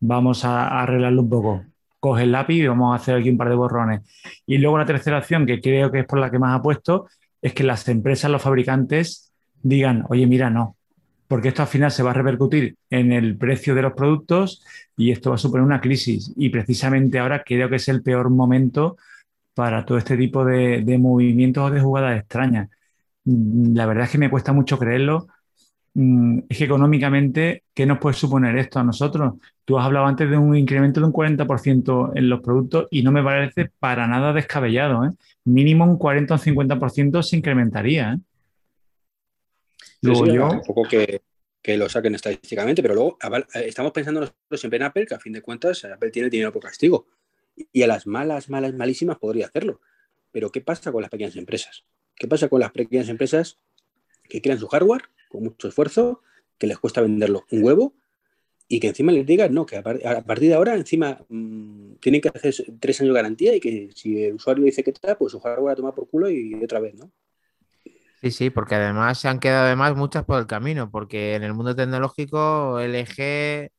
[0.00, 1.64] Vamos a, a arreglarlo un poco.
[2.06, 4.00] Coge el lápiz y vamos a hacer aquí un par de borrones.
[4.46, 7.08] Y luego la tercera opción, que creo que es por la que más apuesto,
[7.42, 9.32] es que las empresas, los fabricantes
[9.62, 10.76] digan, oye, mira, no,
[11.28, 14.64] porque esto al final se va a repercutir en el precio de los productos
[14.96, 16.32] y esto va a suponer una crisis.
[16.36, 18.96] Y precisamente ahora creo que es el peor momento
[19.54, 22.70] para todo este tipo de, de movimientos o de jugadas extrañas.
[23.24, 25.28] Mm, La verdad es que me cuesta mucho creerlo.
[25.98, 29.32] Mm, Es que económicamente, ¿qué nos puede suponer esto a nosotros?
[29.64, 33.12] Tú has hablado antes de un incremento de un 40% en los productos y no
[33.12, 35.06] me parece para nada descabellado.
[35.06, 35.12] ¿eh?
[35.44, 38.12] Mínimo un 40 o un 50% se incrementaría.
[38.12, 38.18] ¿eh?
[40.02, 41.22] Luego sí, yo, tampoco que,
[41.62, 43.16] que lo saquen estadísticamente, pero luego
[43.54, 46.52] eh, estamos pensando nosotros siempre en Apple, que a fin de cuentas Apple tiene dinero
[46.52, 47.06] por castigo.
[47.72, 49.80] Y a las malas, malas, malísimas podría hacerlo.
[50.30, 51.86] Pero ¿qué pasa con las pequeñas empresas?
[52.14, 53.58] ¿Qué pasa con las pequeñas empresas
[54.28, 56.22] que crean su hardware con mucho esfuerzo,
[56.58, 57.94] que les cuesta venderlo un huevo
[58.68, 61.94] y que encima les digan, no, que a, par- a partir de ahora encima mm,
[62.00, 65.16] tienen que hacer tres años de garantía y que si el usuario dice que está,
[65.18, 67.12] pues su hardware a tomar por culo y otra vez, ¿no?
[68.22, 71.52] Sí, sí, porque además se han quedado además muchas por el camino, porque en el
[71.54, 73.70] mundo tecnológico LG,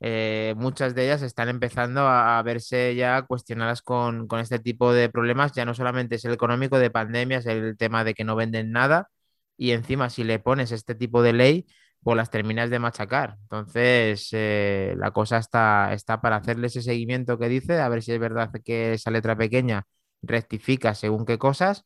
[0.00, 4.92] eh, muchas de ellas están empezando a, a verse ya cuestionadas con, con este tipo
[4.92, 5.52] de problemas.
[5.52, 8.72] Ya no solamente es el económico de pandemia, es el tema de que no venden
[8.72, 9.08] nada
[9.56, 11.66] y encima si le pones este tipo de ley,
[12.02, 13.36] pues las terminas de machacar.
[13.42, 18.12] Entonces, eh, la cosa está, está para hacerle ese seguimiento que dice, a ver si
[18.12, 19.84] es verdad que esa letra pequeña
[20.22, 21.84] rectifica según qué cosas.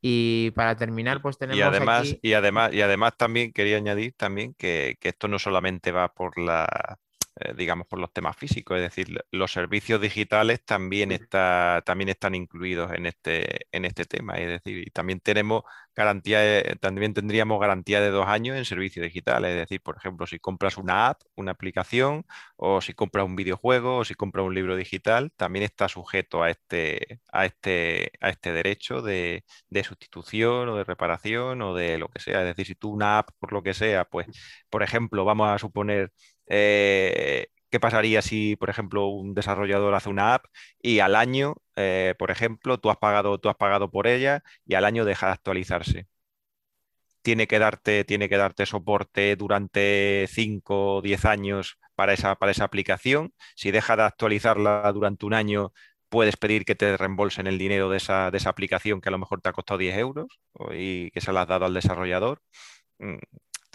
[0.00, 2.18] Y para terminar, pues tenemos Y además, aquí...
[2.22, 6.38] y además, y además también quería añadir también que, que esto no solamente va por
[6.38, 6.98] la,
[7.40, 12.34] eh, digamos, por los temas físicos, es decir, los servicios digitales también está, también están
[12.34, 14.34] incluidos en este, en este tema.
[14.38, 15.62] Es decir, y también tenemos
[15.94, 19.50] garantía, de- también tendríamos garantía de dos años en servicios digitales.
[19.52, 22.24] Es decir, por ejemplo, si compras una app, una aplicación,
[22.56, 26.50] o si compras un videojuego, o si compras un libro digital, también está sujeto a
[26.50, 32.08] este, a este, a este derecho de de sustitución o de reparación o de lo
[32.08, 32.40] que sea.
[32.40, 34.26] Es decir, si tú una app, por lo que sea, pues,
[34.70, 36.12] por ejemplo, vamos a suponer,
[36.46, 40.46] eh, ¿qué pasaría si, por ejemplo, un desarrollador hace una app
[40.82, 44.74] y al año, eh, por ejemplo, tú has pagado, tú has pagado por ella y
[44.74, 46.06] al año deja de actualizarse?
[47.22, 52.52] Tiene que darte, tiene que darte soporte durante 5 o 10 años para esa, para
[52.52, 53.34] esa aplicación.
[53.56, 55.72] Si deja de actualizarla durante un año,
[56.08, 59.18] puedes pedir que te reembolsen el dinero de esa, de esa aplicación que a lo
[59.18, 60.28] mejor te ha costado 10 euros
[60.72, 62.42] y que se la has dado al desarrollador.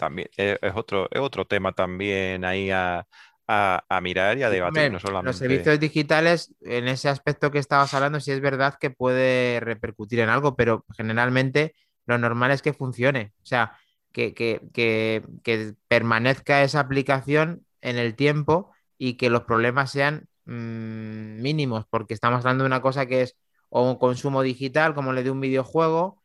[0.02, 3.06] También es, es otro, es otro tema también ahí a,
[3.46, 5.38] a- a mirar y a debatir, no Los solamente.
[5.38, 10.28] servicios digitales, en ese aspecto que estabas hablando, sí es verdad que puede repercutir en
[10.28, 11.74] algo, pero generalmente
[12.06, 13.32] lo normal es que funcione.
[13.42, 13.78] O sea,
[14.12, 20.28] que, que- que- que permanezca esa aplicación en el tiempo y que los problemas sean
[20.44, 23.36] mm, mínimos, porque estamos hablando de una cosa que es
[23.68, 26.21] o un consumo digital, como le de un videojuego,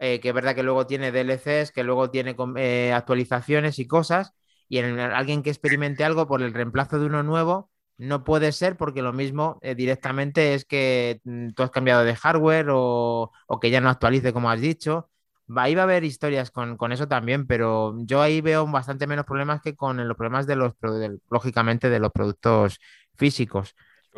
[0.00, 4.34] eh, que es verdad que luego tiene DLCs, que luego tiene eh, actualizaciones y cosas,
[4.68, 8.76] y en alguien que experimente algo por el reemplazo de uno nuevo, no puede ser
[8.76, 13.30] porque lo mismo eh, directamente es que mm, tú has cambiado de hardware o,
[13.60, 15.10] que ya no actualice como has dicho.
[15.56, 19.60] Ahí va a haber historias con, eso también, pero yo ahí veo bastante menos problemas
[19.60, 22.78] que con los problemas de los, del- lógicamente, de los productos
[23.16, 23.74] físicos.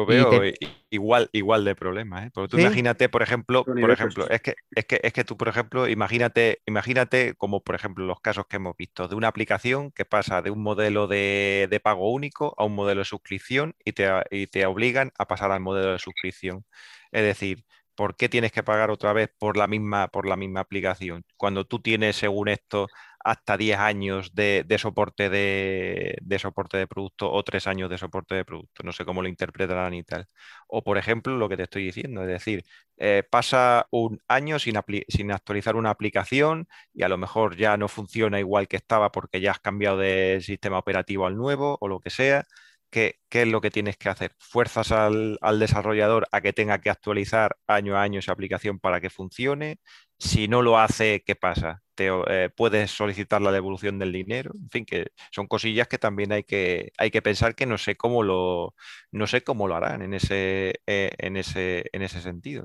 [0.07, 0.59] Yo veo te-
[0.91, 2.31] igual, igual de problemas, ¿eh?
[2.35, 2.63] Porque tú ¿Sí?
[2.63, 6.61] imagínate, por ejemplo, por ejemplo, es que, es que, es que tú, por ejemplo, imagínate,
[6.67, 10.51] imagínate como, por ejemplo, los casos que hemos visto de una aplicación que pasa de
[10.51, 14.67] un modelo de, de pago único a un modelo de suscripción y te, y te
[14.67, 16.65] obligan a pasar al modelo de suscripción.
[17.11, 20.61] Es decir, ¿por qué tienes que pagar otra vez por la misma, por la misma
[20.61, 21.25] aplicación?
[21.37, 22.89] Cuando tú tienes, según esto,
[23.25, 28.45] hasta 10 años de, soporte de, soporte de producto o 3 años de soporte de
[28.45, 28.83] producto.
[28.83, 30.27] No sé cómo lo interpretarán y tal.
[30.67, 32.65] O, por ejemplo, lo que te estoy diciendo, es decir,
[32.97, 34.77] eh, pasa un año sin,
[35.09, 39.41] sin actualizar una aplicación y a lo mejor ya no funciona igual que estaba porque
[39.41, 42.45] ya has cambiado de sistema operativo al nuevo o lo que sea.
[42.93, 44.35] ¿Qué, es lo que tienes que hacer?
[44.39, 49.09] ¿Fuerzas al, desarrollador a que tenga que actualizar año a año esa aplicación para que
[49.09, 49.79] funcione?
[50.19, 51.83] Si no lo hace, ¿qué pasa?
[51.95, 54.53] te, eh, puedes solicitar la devolución del dinero.
[54.55, 57.97] En fin, que son cosillas que también hay que, hay que pensar que no sé
[57.97, 58.75] cómo lo,
[59.11, 62.65] no sé cómo lo harán en ese, eh, en ese, en ese sentido.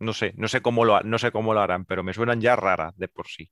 [0.00, 2.56] No, sé, no sé cómo lo, no sé cómo lo harán, pero me suenan ya
[2.56, 3.50] raras de por sí.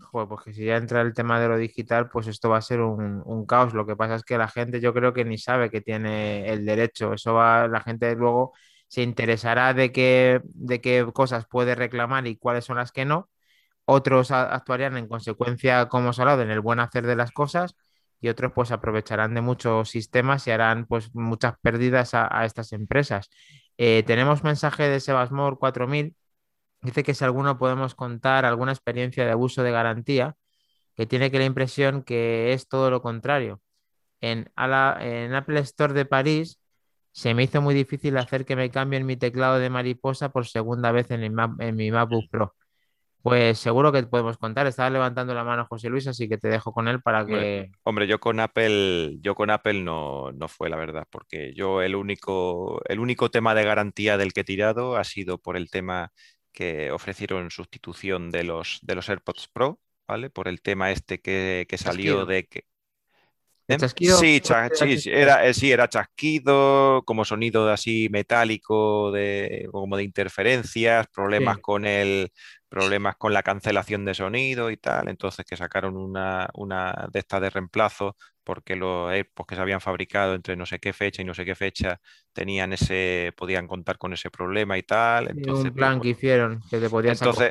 [0.00, 2.62] Joder, pues que si ya entra el tema de lo digital, pues esto va a
[2.62, 3.74] ser un, caos.
[3.74, 6.64] Lo que pasa es que la gente yo creo que ni sabe que tiene el
[6.64, 7.12] derecho.
[7.14, 8.52] Eso va, la gente luego
[8.88, 13.30] se interesará de qué, de qué cosas puede reclamar y cuáles son las que no.
[13.86, 17.76] Otros actuarían en consecuencia, como hemos hablado, en el buen hacer de las cosas
[18.20, 23.28] y otros pues aprovecharán de muchos sistemas y harán pues muchas pérdidas a, estas empresas.
[23.76, 26.16] Eh, tenemos mensaje de Sebasmor 4000.
[26.84, 30.36] Dice que si alguno podemos contar alguna experiencia de abuso de garantía,
[30.94, 33.60] que tiene que la impresión que es todo lo contrario.
[34.20, 34.50] En,
[35.00, 36.60] en Apple Store de París
[37.10, 40.92] se me hizo muy difícil hacer que me cambien mi teclado de mariposa por segunda
[40.92, 41.20] vez en,
[41.74, 42.54] mi MacBook Pro.
[43.22, 44.66] Pues seguro que podemos contar.
[44.66, 47.70] Estaba levantando la mano José Luis, así que te dejo con él para que.
[47.84, 51.94] Hombre, yo con Apple, yo con Apple no, no, fue la verdad, porque yo el
[51.94, 56.12] único, el único tema de garantía del que he tirado ha sido por el tema
[56.54, 60.30] que ofrecieron sustitución de los, de los AirPods Pro, ¿vale?
[60.30, 62.64] Por el tema este que, que salió de que
[63.66, 63.76] ¿Eh?
[63.78, 64.18] chasquido?
[64.18, 64.42] Sí,
[65.06, 71.86] era, eh, sí, era chasquido, como sonido así metálico, de, como de interferencias, problemas con
[71.86, 72.30] el,
[72.68, 75.08] problemas con la cancelación de sonido y tal.
[75.08, 79.80] Entonces que sacaron una, una de estas de reemplazo porque los AirPods que se habían
[79.80, 82.00] fabricado entre no sé qué fecha y no sé qué fecha
[82.32, 85.28] tenían ese, podían contar con ese problema y tal.
[85.30, 87.50] Entonces, un pues, plan que hicieron que te podías entonces,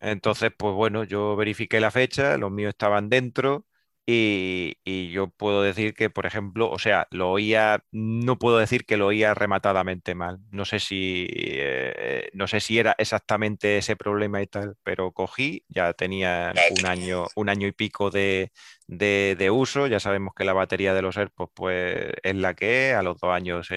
[0.00, 3.66] entonces, pues bueno, yo verifiqué la fecha, los míos estaban dentro
[4.06, 8.96] y, yo puedo decir que, por ejemplo, o sea, lo oía, no puedo decir que
[8.96, 10.40] lo oía rematadamente mal.
[10.50, 15.64] No sé si, eh, no sé si era exactamente ese problema y tal, pero cogí,
[15.68, 18.52] ya tenía un año, un año y pico de,
[18.86, 19.86] de, uso.
[19.86, 23.18] Ya sabemos que la batería de los AirPods pues, es la que es, a los
[23.20, 23.68] dos años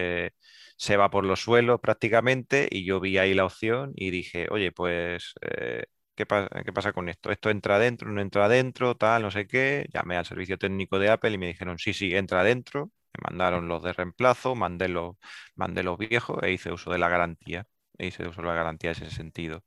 [0.77, 4.71] se va por los suelos prácticamente, y yo vi ahí la opción y dije, oye,
[4.71, 5.85] pues eh,
[6.17, 7.31] ¿Qué pasa, con esto?
[7.31, 9.87] ¿Esto entra adentro, no entra adentro, tal, no sé qué?
[9.93, 12.91] Llamé al servicio técnico de Apple y me dijeron, sí, sí, entra adentro.
[13.13, 15.15] Me mandaron los de reemplazo, mandé los,
[15.55, 17.67] mandé los viejos e hice uso de la garantía.
[17.99, 19.63] E hice uso de la garantía en ese sentido.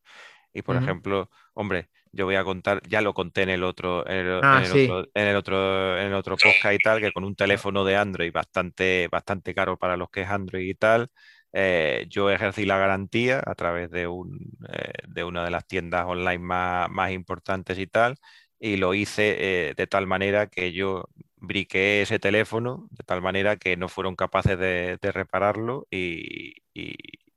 [0.52, 4.26] Y por ejemplo, hombre, yo voy a contar, ya lo conté en el otro, en
[4.26, 7.36] el, ah, otro, en el otro, en el otro podcast y tal, que con un
[7.36, 11.12] teléfono de Android bastante, bastante caro para los que es Android y tal,
[11.52, 16.06] eh, yo ejercí la garantía a través de, un, eh, de una de las tiendas
[16.06, 18.16] online más, más, importantes y tal,
[18.58, 23.56] y lo hice eh, de tal manera que yo briqué ese teléfono de tal manera
[23.56, 26.96] que no fueron capaces de, repararlo y, y,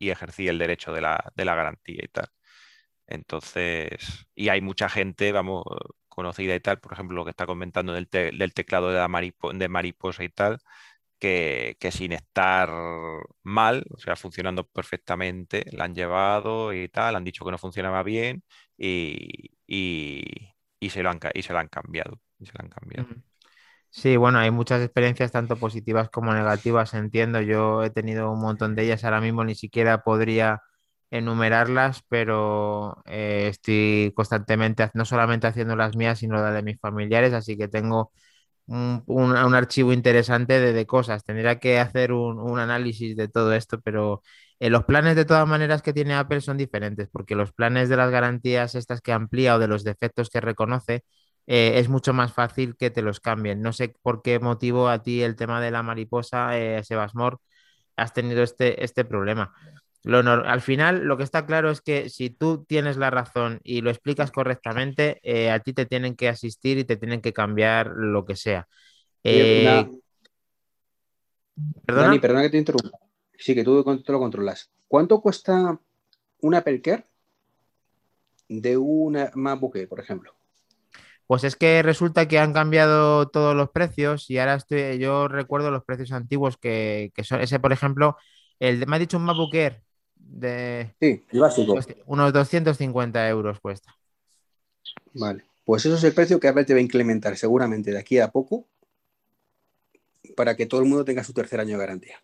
[0.09, 2.27] ejercí el derecho de la, de la garantía y tal.
[3.07, 5.63] Entonces, y hay mucha gente, vamos,
[6.09, 9.07] conocida y tal, por ejemplo, lo que está comentando del, del teclado de, la
[9.53, 10.59] de mariposa y tal,
[11.23, 12.69] que, sin estar
[13.43, 18.03] mal, o sea, funcionando perfectamente, la han llevado y tal, han dicho que no funcionaba
[18.03, 18.43] bien
[18.77, 19.51] y,
[20.89, 22.19] se, lo han, y se la han cambiado.
[22.43, 23.07] se han cambiado.
[23.89, 27.39] Sí, bueno, hay muchas experiencias tanto positivas como negativas, entiendo.
[27.41, 30.61] Yo he tenido un montón de ellas, ahora mismo ni siquiera podría
[31.09, 37.33] enumerarlas, pero eh, estoy constantemente, no solamente haciendo las mías, sino las de mis familiares,
[37.33, 38.11] así que tengo
[38.67, 41.23] un, archivo interesante de, cosas.
[41.23, 44.21] Tendría que hacer un, análisis de todo esto, pero
[44.59, 47.97] eh, los planes de todas maneras que tiene Apple son diferentes, porque los planes de
[47.97, 51.03] las garantías estas que amplía o de los defectos que reconoce
[51.47, 53.61] eh, es mucho más fácil que te los cambien.
[53.61, 57.39] No sé por qué motivo a ti el tema de la mariposa, eh, Sebasmor,
[57.95, 59.53] has tenido este, este problema
[60.05, 63.89] al final, lo que está claro es que si tú tienes la razón y lo
[63.89, 68.25] explicas correctamente, eh, a ti te tienen que asistir y te tienen que cambiar lo
[68.25, 68.67] que sea.
[69.23, 69.87] Eh,
[71.85, 72.19] ¿Perdona?
[72.19, 72.97] perdona que te interrumpa.
[73.37, 74.71] Sí, que tú te lo controlas.
[74.87, 75.79] ¿Cuánto cuesta
[76.41, 77.05] una Apple Care
[78.49, 80.33] de una MacBook por ejemplo?
[81.27, 85.71] Pues es que resulta que han cambiado todos los precios y ahora estoy, yo recuerdo
[85.71, 88.17] los precios antiguos que, son ese, por ejemplo,
[88.59, 89.82] el me ha dicho un MacBook Air
[90.23, 90.93] de...
[90.99, 91.77] Sí, básico.
[92.05, 93.95] Unos 250 euros cuesta.
[95.13, 98.19] Vale, pues eso es el precio que Apple te va a implementar seguramente de aquí
[98.19, 98.67] a poco
[100.35, 102.21] para que todo el mundo tenga su tercer año de garantía.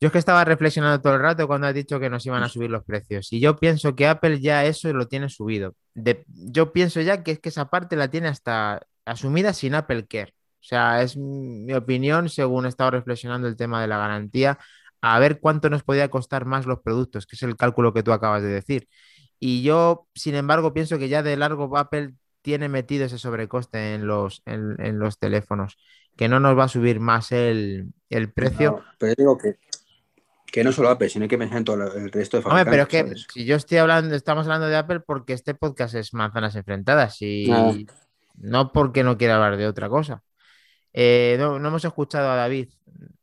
[0.00, 2.48] Yo es que estaba reflexionando todo el rato cuando has dicho que nos iban a
[2.48, 3.32] subir los precios.
[3.32, 5.74] Y yo pienso que Apple ya eso lo tiene subido.
[5.94, 10.34] yo pienso ya que es que esa parte la tiene hasta asumida sin Apple Care.
[10.60, 14.58] O sea, es mi opinión según he estado reflexionando el tema de la garantía
[15.00, 18.12] a ver cuánto nos podía costar más los productos, que es el cálculo que tú
[18.12, 18.88] acabas de decir.
[19.38, 24.06] Y yo, sin embargo, pienso que ya de largo Apple tiene metido ese sobrecoste en
[24.06, 25.78] los, en, los teléfonos,
[26.16, 27.92] que no nos va a subir más el,
[28.34, 28.82] precio.
[28.98, 29.58] pero digo que,
[30.46, 32.88] que no solo Apple, sino hay que pensar en todo el resto de fabricantes.
[32.88, 36.14] pero es que si yo estoy hablando, estamos hablando de Apple porque este podcast es
[36.14, 37.86] manzanas enfrentadas y
[38.36, 40.22] no porque no quiera hablar de otra cosa.
[40.92, 42.70] Eh, no, hemos escuchado a David.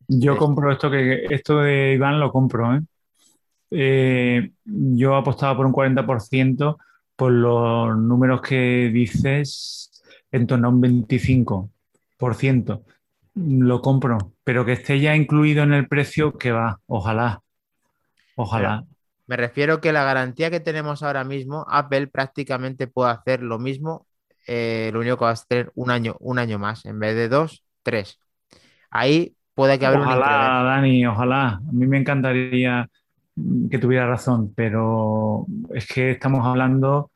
[0.08, 2.82] Yo compro esto que esto de Iván lo compro, ¿eh?
[3.72, 6.78] Eh, yo apostaba por un 40%
[7.16, 12.84] por los números que dices en torno a un 25%.
[13.36, 17.42] Lo compro, pero que esté ya incluido en el precio que va, ojalá.
[18.38, 18.84] Ojalá.
[19.28, 24.08] me refiero que la garantía que tenemos ahora mismo, Apple prácticamente puede hacer lo mismo,
[24.46, 27.30] eh, lo único que va a tener un año, un año más, en vez de
[27.30, 28.20] dos, tres.
[28.90, 29.35] Ahí
[29.80, 31.48] que haber ojalá, Dani, ojalá.
[31.68, 32.90] A mí me encantaría
[33.70, 37.12] que tuviera razón, pero es que estamos hablando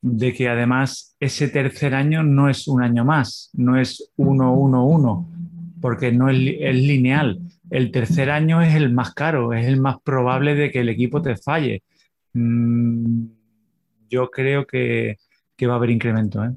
[0.00, 4.86] de que además ese tercer año no es un año más, no es uno, uno,
[4.86, 5.28] uno,
[5.80, 7.40] porque no es, lineal.
[7.70, 11.20] El tercer año es el más caro, es el más probable de que el equipo
[11.20, 11.82] te falle.
[12.32, 13.26] Mm,
[14.08, 15.16] yo creo que,
[15.56, 16.44] que va a haber incremento.
[16.44, 16.50] ¿eh?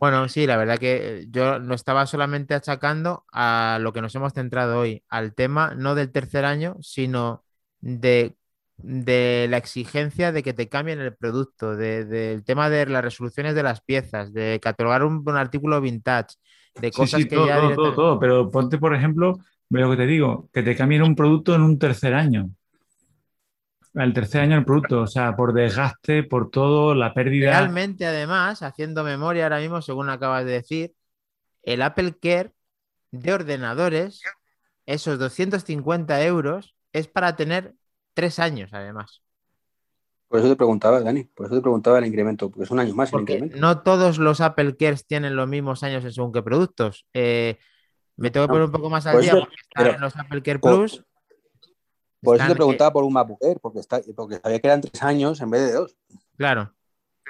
[0.00, 4.32] Bueno, sí, la verdad que yo no estaba solamente achacando a lo que nos hemos
[4.32, 7.44] centrado hoy, al tema no del tercer año, sino
[7.80, 8.34] de,
[8.78, 13.82] la exigencia de que te cambien el producto, del tema de las resoluciones de las
[13.82, 16.36] piezas, de catalogar un, artículo vintage,
[16.80, 17.60] de cosas que ya...
[17.60, 19.38] Todo, todo, todo, pero ponte, por ejemplo,
[19.68, 22.48] lo que te digo, que te cambien un producto en un tercer año
[23.94, 27.50] el tercer año el producto, o sea, por desgaste, por todo, la pérdida.
[27.50, 30.94] Realmente, además, haciendo memoria ahora mismo, según acabas de decir,
[31.62, 32.52] el Apple Care
[33.10, 34.22] de ordenadores,
[34.86, 37.74] esos 250 euros, es para tener
[38.14, 39.22] tres años, además.
[40.28, 42.94] Por eso te preguntaba, Dani, por eso te preguntaba el incremento, porque es un año
[42.94, 43.56] más el incremento.
[43.56, 47.04] No todos los Apple Cares tienen los mismos años en según qué productos.
[47.12, 47.58] Eh,
[48.16, 50.60] me tengo que poner un poco más al día porque están en los Apple Care
[50.60, 51.04] Plus.
[52.22, 53.14] Por eso te preguntaba por un
[53.62, 55.96] porque, está, porque sabía que eran tres años en vez de dos.
[56.36, 56.74] Claro.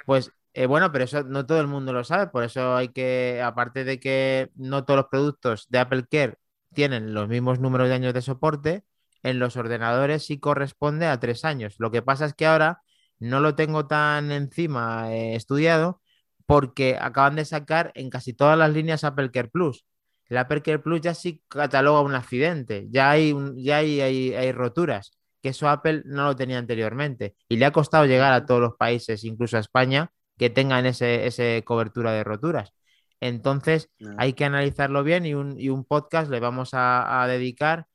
[0.05, 3.41] Pues eh, bueno, pero eso no todo el mundo lo sabe, por eso hay que,
[3.43, 6.37] aparte de que no todos los productos de Apple Care
[6.73, 8.83] tienen los mismos números de años de soporte,
[9.23, 11.75] en los ordenadores sí corresponde a tres años.
[11.77, 12.81] Lo que pasa es que ahora
[13.19, 16.01] no lo tengo tan encima eh, estudiado
[16.45, 19.85] porque acaban de sacar en casi todas las líneas Apple Care Plus
[20.31, 25.11] el Apple Plus ya sí cataloga un accidente, ya hay, ya hay, roturas,
[25.41, 28.75] que eso Apple no lo tenía anteriormente y le ha costado llegar a todos los
[28.77, 32.71] países, incluso a España, que tengan ese, ese cobertura de roturas.
[33.19, 37.87] Entonces hay que analizarlo bien y un, podcast le vamos a, dedicar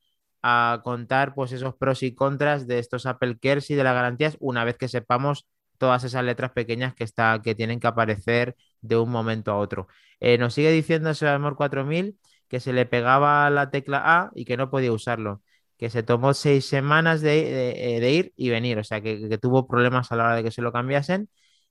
[0.43, 4.37] a contar pues esos pros y contras de estos Apple Cares y de las garantías
[4.39, 5.47] una vez que sepamos
[5.77, 9.87] todas esas letras pequeñas que, está, que tienen que aparecer de un momento a otro.
[10.19, 12.17] Eh, nos sigue diciendo ese Amor 4000
[12.47, 15.41] que se le pegaba la tecla A y que no podía usarlo,
[15.77, 20.11] que se tomó seis semanas de, eh, ir y venir, o sea, que, tuvo problemas
[20.11, 21.29] a la hora de que se lo cambiasen.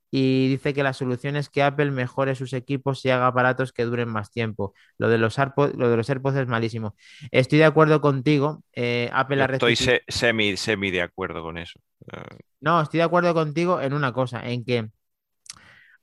[0.09, 3.83] Y dice que la solución es que Apple mejore sus equipos y haga aparatos que
[3.83, 4.73] duren más tiempo.
[4.97, 6.95] Lo de los AirPods, lo de los AirPods es malísimo.
[7.31, 8.63] Estoy de acuerdo contigo.
[8.73, 9.75] Eh, Apple Estoy
[10.07, 11.79] semi, semi de acuerdo con eso.
[12.61, 14.89] No, estoy de acuerdo contigo en una cosa, en que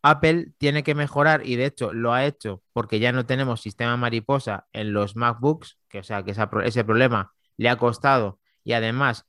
[0.03, 3.97] Apple tiene que mejorar y de hecho lo ha hecho porque ya no tenemos sistema
[3.97, 9.27] mariposa en los MacBooks, que o sea que ese problema le ha costado y además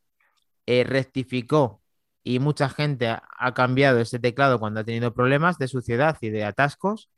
[0.65, 1.82] eh, rectificó
[2.26, 6.43] y mucha gente ha, cambiado ese teclado cuando ha tenido problemas de suciedad y de
[6.43, 7.11] atascos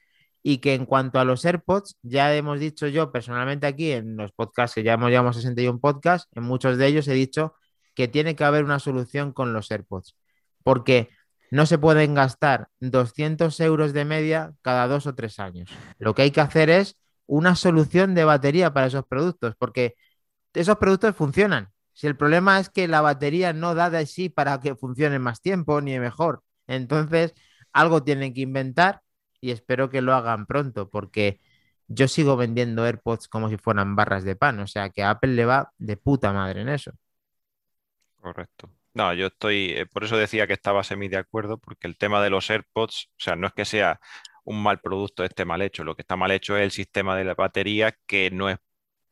[0.43, 4.33] y que en cuanto a los AirPods, ya hemos dicho yo personalmente aquí en los
[4.33, 7.55] podcasts, que ya hemos llevado 61 podcasts, en muchos de ellos he dicho
[7.95, 10.17] que tiene que haber una solución con los AirPods.
[10.63, 11.09] Porque
[11.51, 15.69] no se pueden gastar 200 euros de media cada dos o tres años.
[15.99, 19.95] Lo que hay que hacer es una solución de batería para esos productos, porque
[20.53, 21.69] esos productos funcionan.
[21.97, 25.41] Si el problema es que la batería no da de sí para que funcione más
[25.41, 27.33] tiempo ni mejor, entonces
[27.73, 29.01] algo tienen que inventar
[29.41, 31.41] y espero que lo hagan pronto, porque
[31.87, 35.33] yo sigo vendiendo AirPods como si fueran barras de pan, o sea que a Apple
[35.33, 36.91] le va de puta madre en eso.
[38.21, 38.69] Correcto.
[38.93, 42.21] No, yo estoy, eh, por eso decía que estaba semi de acuerdo, porque el tema
[42.21, 43.99] de los AirPods, o sea, no es que sea
[44.43, 47.23] un mal producto este mal hecho, lo que está mal hecho es el sistema de
[47.25, 48.57] la batería que no es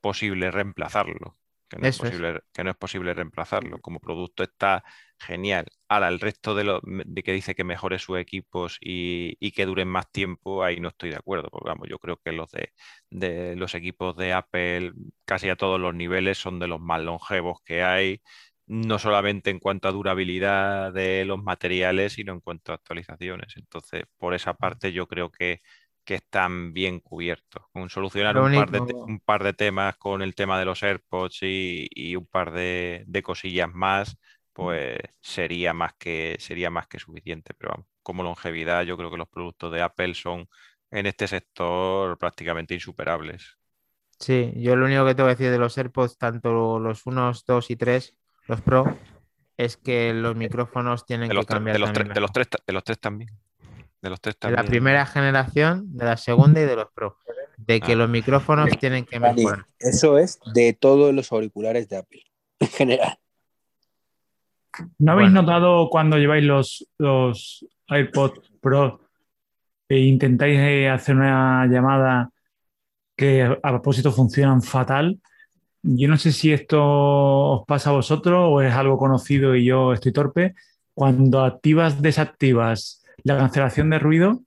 [0.01, 1.37] posible reemplazarlo.
[1.75, 3.79] Que no, es posible, que no es posible reemplazarlo.
[3.79, 4.83] Como producto está
[5.19, 5.65] genial.
[5.87, 9.87] Ahora, el resto de lo de que dice que mejore sus equipos y, que duren
[9.87, 11.49] más tiempo, ahí no estoy de acuerdo.
[11.49, 12.73] Porque vamos, yo creo que los de,
[13.09, 14.93] de los equipos de Apple,
[15.25, 18.21] casi a todos los niveles, son de los más longevos que hay
[18.67, 23.53] no solamente en cuanto a durabilidad de los materiales, sino en cuanto a actualizaciones.
[23.57, 25.61] Entonces, por esa parte yo creo que,
[26.13, 27.63] están bien cubiertos.
[27.73, 31.39] Con solucionar un par, de, un par, de, temas con el tema de los AirPods
[31.41, 34.17] y, un par de, cosillas más,
[34.53, 37.53] pues sería más que, sería más que suficiente.
[37.57, 40.47] Pero vamos, como longevidad, yo creo que los productos de Apple son
[40.91, 43.57] en este sector prácticamente insuperables.
[44.19, 47.71] Sí, yo lo único que tengo que decir de los AirPods, tanto los 1, 2
[47.71, 48.15] y 3,
[48.47, 48.97] los Pro,
[49.57, 51.75] es que los micrófonos tienen que cambiar.
[51.75, 53.29] De los, de, los tres, de los tres también.
[54.01, 54.57] De los tres también.
[54.57, 57.17] De la primera generación, de la segunda y de los Pro.
[57.57, 57.95] De que ah.
[57.95, 59.65] los micrófonos tienen que mejorar.
[59.79, 62.23] Eso es de todos los auriculares de Apple,
[62.59, 63.17] en general.
[64.97, 68.99] ¿No habéis notado cuando lleváis los, los iPod Pro
[69.87, 72.31] e intentáis eh, hacer una llamada
[73.15, 75.19] que a propósito funcionan fatal?
[75.81, 79.93] Yo no sé si esto os pasa a vosotros o es algo conocido y yo
[79.93, 80.55] estoy torpe.
[80.93, 84.43] Cuando activas, desactivas la cancelación de ruido,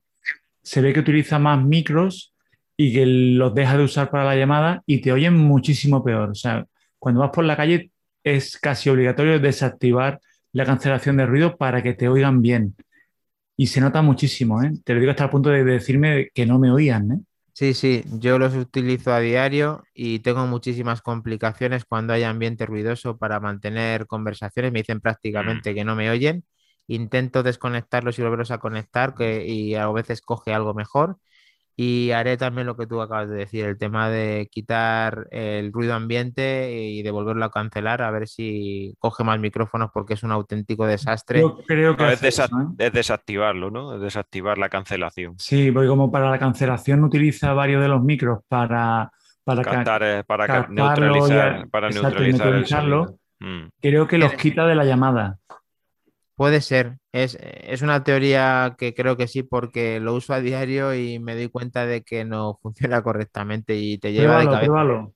[0.63, 2.33] se ve que utiliza más micros
[2.77, 6.31] y que los deja de usar para la llamada y te oyen muchísimo peor.
[6.31, 6.65] O sea,
[6.99, 7.91] cuando vas por la calle
[8.23, 10.21] es casi obligatorio desactivar
[10.53, 12.77] la cancelación de ruido para que te oigan bien.
[13.57, 14.73] Y se nota muchísimo, ¿eh?
[14.85, 17.19] Te lo digo hasta el punto de decirme que no me oían, ¿eh?
[17.55, 23.19] Sí, sí, yo los utilizo a diario y tengo muchísimas complicaciones cuando hay ambiente ruidoso
[23.19, 24.71] para mantener conversaciones.
[24.71, 26.45] Me dicen prácticamente que no me oyen.
[26.89, 31.19] Intento desconectarlos y volverlos a conectar que, y a veces coge algo mejor.
[31.81, 35.95] Y haré también lo que tú acabas de decir, el tema de quitar el ruido
[35.95, 40.33] ambiente y de volverlo a cancelar, a ver si coge más micrófonos porque es un
[40.33, 41.39] auténtico desastre.
[41.39, 42.47] Yo creo que es, ¿eh?
[42.79, 43.95] es, desactivarlo, ¿no?
[43.95, 45.35] Es desactivar la cancelación.
[45.39, 49.13] Sí, porque como para la cancelación utiliza varios de los micros para,
[49.45, 53.19] para, eh, para neutralizar, para neutralizarlo.
[53.39, 53.69] Mm.
[53.81, 55.39] Creo que los quita de la llamada.
[56.39, 57.37] Puede ser, es,
[57.83, 61.85] una teoría que creo que sí, porque lo uso a diario y me doy cuenta
[61.85, 65.09] de que no funciona correctamente y te lleva de cabeza.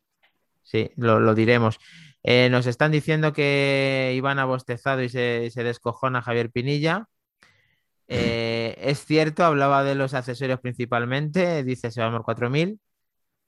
[0.65, 1.79] Sí, lo, diremos.
[2.25, 7.07] Eh, nos están diciendo que Iván ha bostezado y se, se descojona Javier Pinilla.
[8.09, 12.81] Eh, es cierto, hablaba de los accesorios principalmente, dice Sebamor 4000.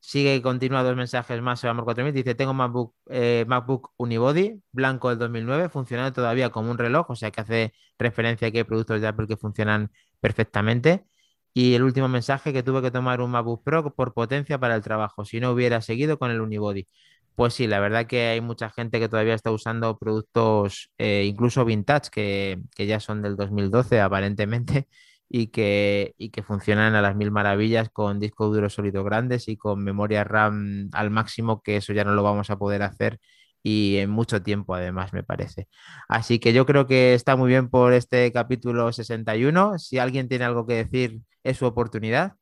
[0.07, 2.13] Sigue y continúa dos mensajes más, se 4000.
[2.13, 7.17] Dice: Tengo MacBook, eh, MacBook Unibody, blanco del 2009, funcionando todavía como un reloj, o
[7.17, 9.91] sea que hace referencia a que hay productos de Apple que funcionan
[10.21, 11.07] perfectamente.
[11.55, 14.83] Y el último mensaje que tuve que tomar un MacBook Pro por potencia para el
[14.83, 16.87] trabajo, si no hubiera seguido con el Unibody.
[17.35, 21.65] Pues sí, la verdad que hay mucha gente que todavía está usando productos eh, incluso
[21.65, 24.87] vintage, que, que, ya son del 2012 aparentemente,
[25.29, 29.57] y que, y que funcionan a las mil maravillas con discos duros sólidos grandes y
[29.57, 33.21] con memoria RAM al máximo, que eso ya no lo vamos a poder hacer
[33.65, 35.69] y en mucho tiempo además me parece.
[36.07, 39.79] Así que yo creo que está muy bien por este capítulo 61.
[39.79, 42.35] Si alguien tiene algo que decir, es su oportunidad.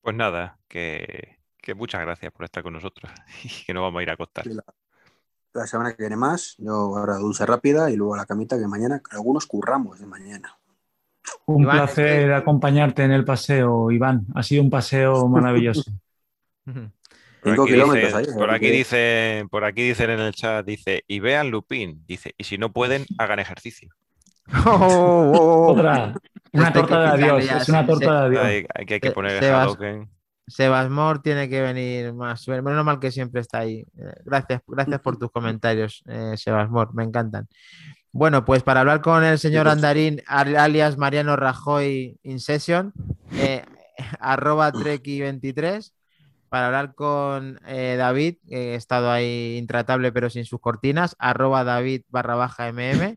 [0.00, 1.38] Pues nada, que,
[1.76, 3.12] muchas gracias por estar con nosotros
[3.44, 4.46] y que nos vamos a ir a acostar.
[5.52, 8.66] La, semana que viene más, yo ahora dulce rápida y luego a la camita que
[8.66, 10.58] mañana, algunos curramos de mañana.
[11.46, 14.26] Un placer acompañarte en el paseo, Iván.
[14.34, 15.90] Ha sido un paseo maravilloso.
[17.44, 21.50] Por aquí, dice, por, aquí dice, por aquí dicen en el chat, dice, y vean
[21.50, 23.90] Lupín, dice, y si no pueden, hagan ejercicio.
[24.66, 26.12] Oh, oh, oh, Otra,
[26.52, 28.68] una torta de adiós, es una torta de adiós.
[28.74, 29.76] Hay, que, poner Sebas,
[30.46, 32.46] Sebasmor tiene que venir más.
[32.46, 33.86] Menos mal que siempre está ahí.
[33.96, 37.48] Eh, gracias, gracias por tus comentarios, eh, Sebasmor, me encantan.
[38.14, 42.92] Bueno, pues para hablar con el señor Andarín, alias Mariano Rajoy in session,
[43.32, 43.64] eh,
[44.20, 45.92] arroba treki23,
[46.48, 51.64] para hablar con eh, David, que he estado ahí intratable pero sin sus cortinas, arroba
[51.64, 53.16] David barra baja mm,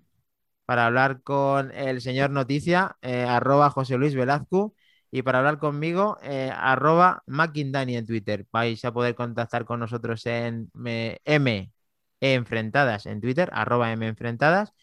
[0.66, 4.74] para hablar con el señor Noticia, eh, arroba José Luis Velazco,
[5.12, 6.18] y para hablar conmigo,
[6.56, 8.48] arroba Mackindani en Twitter.
[8.52, 11.72] Vais a poder contactar con nosotros en M
[12.20, 14.74] Enfrentadas en Twitter, arroba M Enfrentadas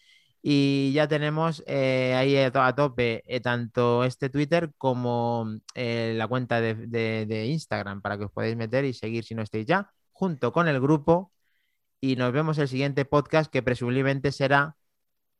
[0.47, 6.61] y ya tenemos eh, ahí a, tope eh, tanto este Twitter como eh, la cuenta
[6.61, 10.67] de, Instagram para que os podáis meter y seguir si no estáis ya, junto con
[10.67, 11.31] el grupo.
[11.99, 14.77] Y nos vemos el siguiente podcast que presumiblemente será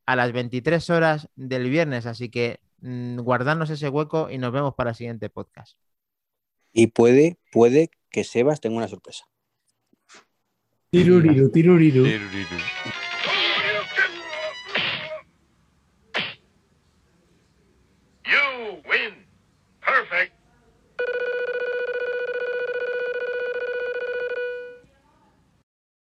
[0.07, 2.07] a las 23 horas del viernes.
[2.07, 5.77] Así que mm, guardarnos ese hueco y nos vemos para el siguiente podcast.
[6.73, 9.25] Y puede, puede que Sebas tenga una sorpresa.
[10.89, 11.51] tiruriru.
[11.51, 12.05] tiruriru.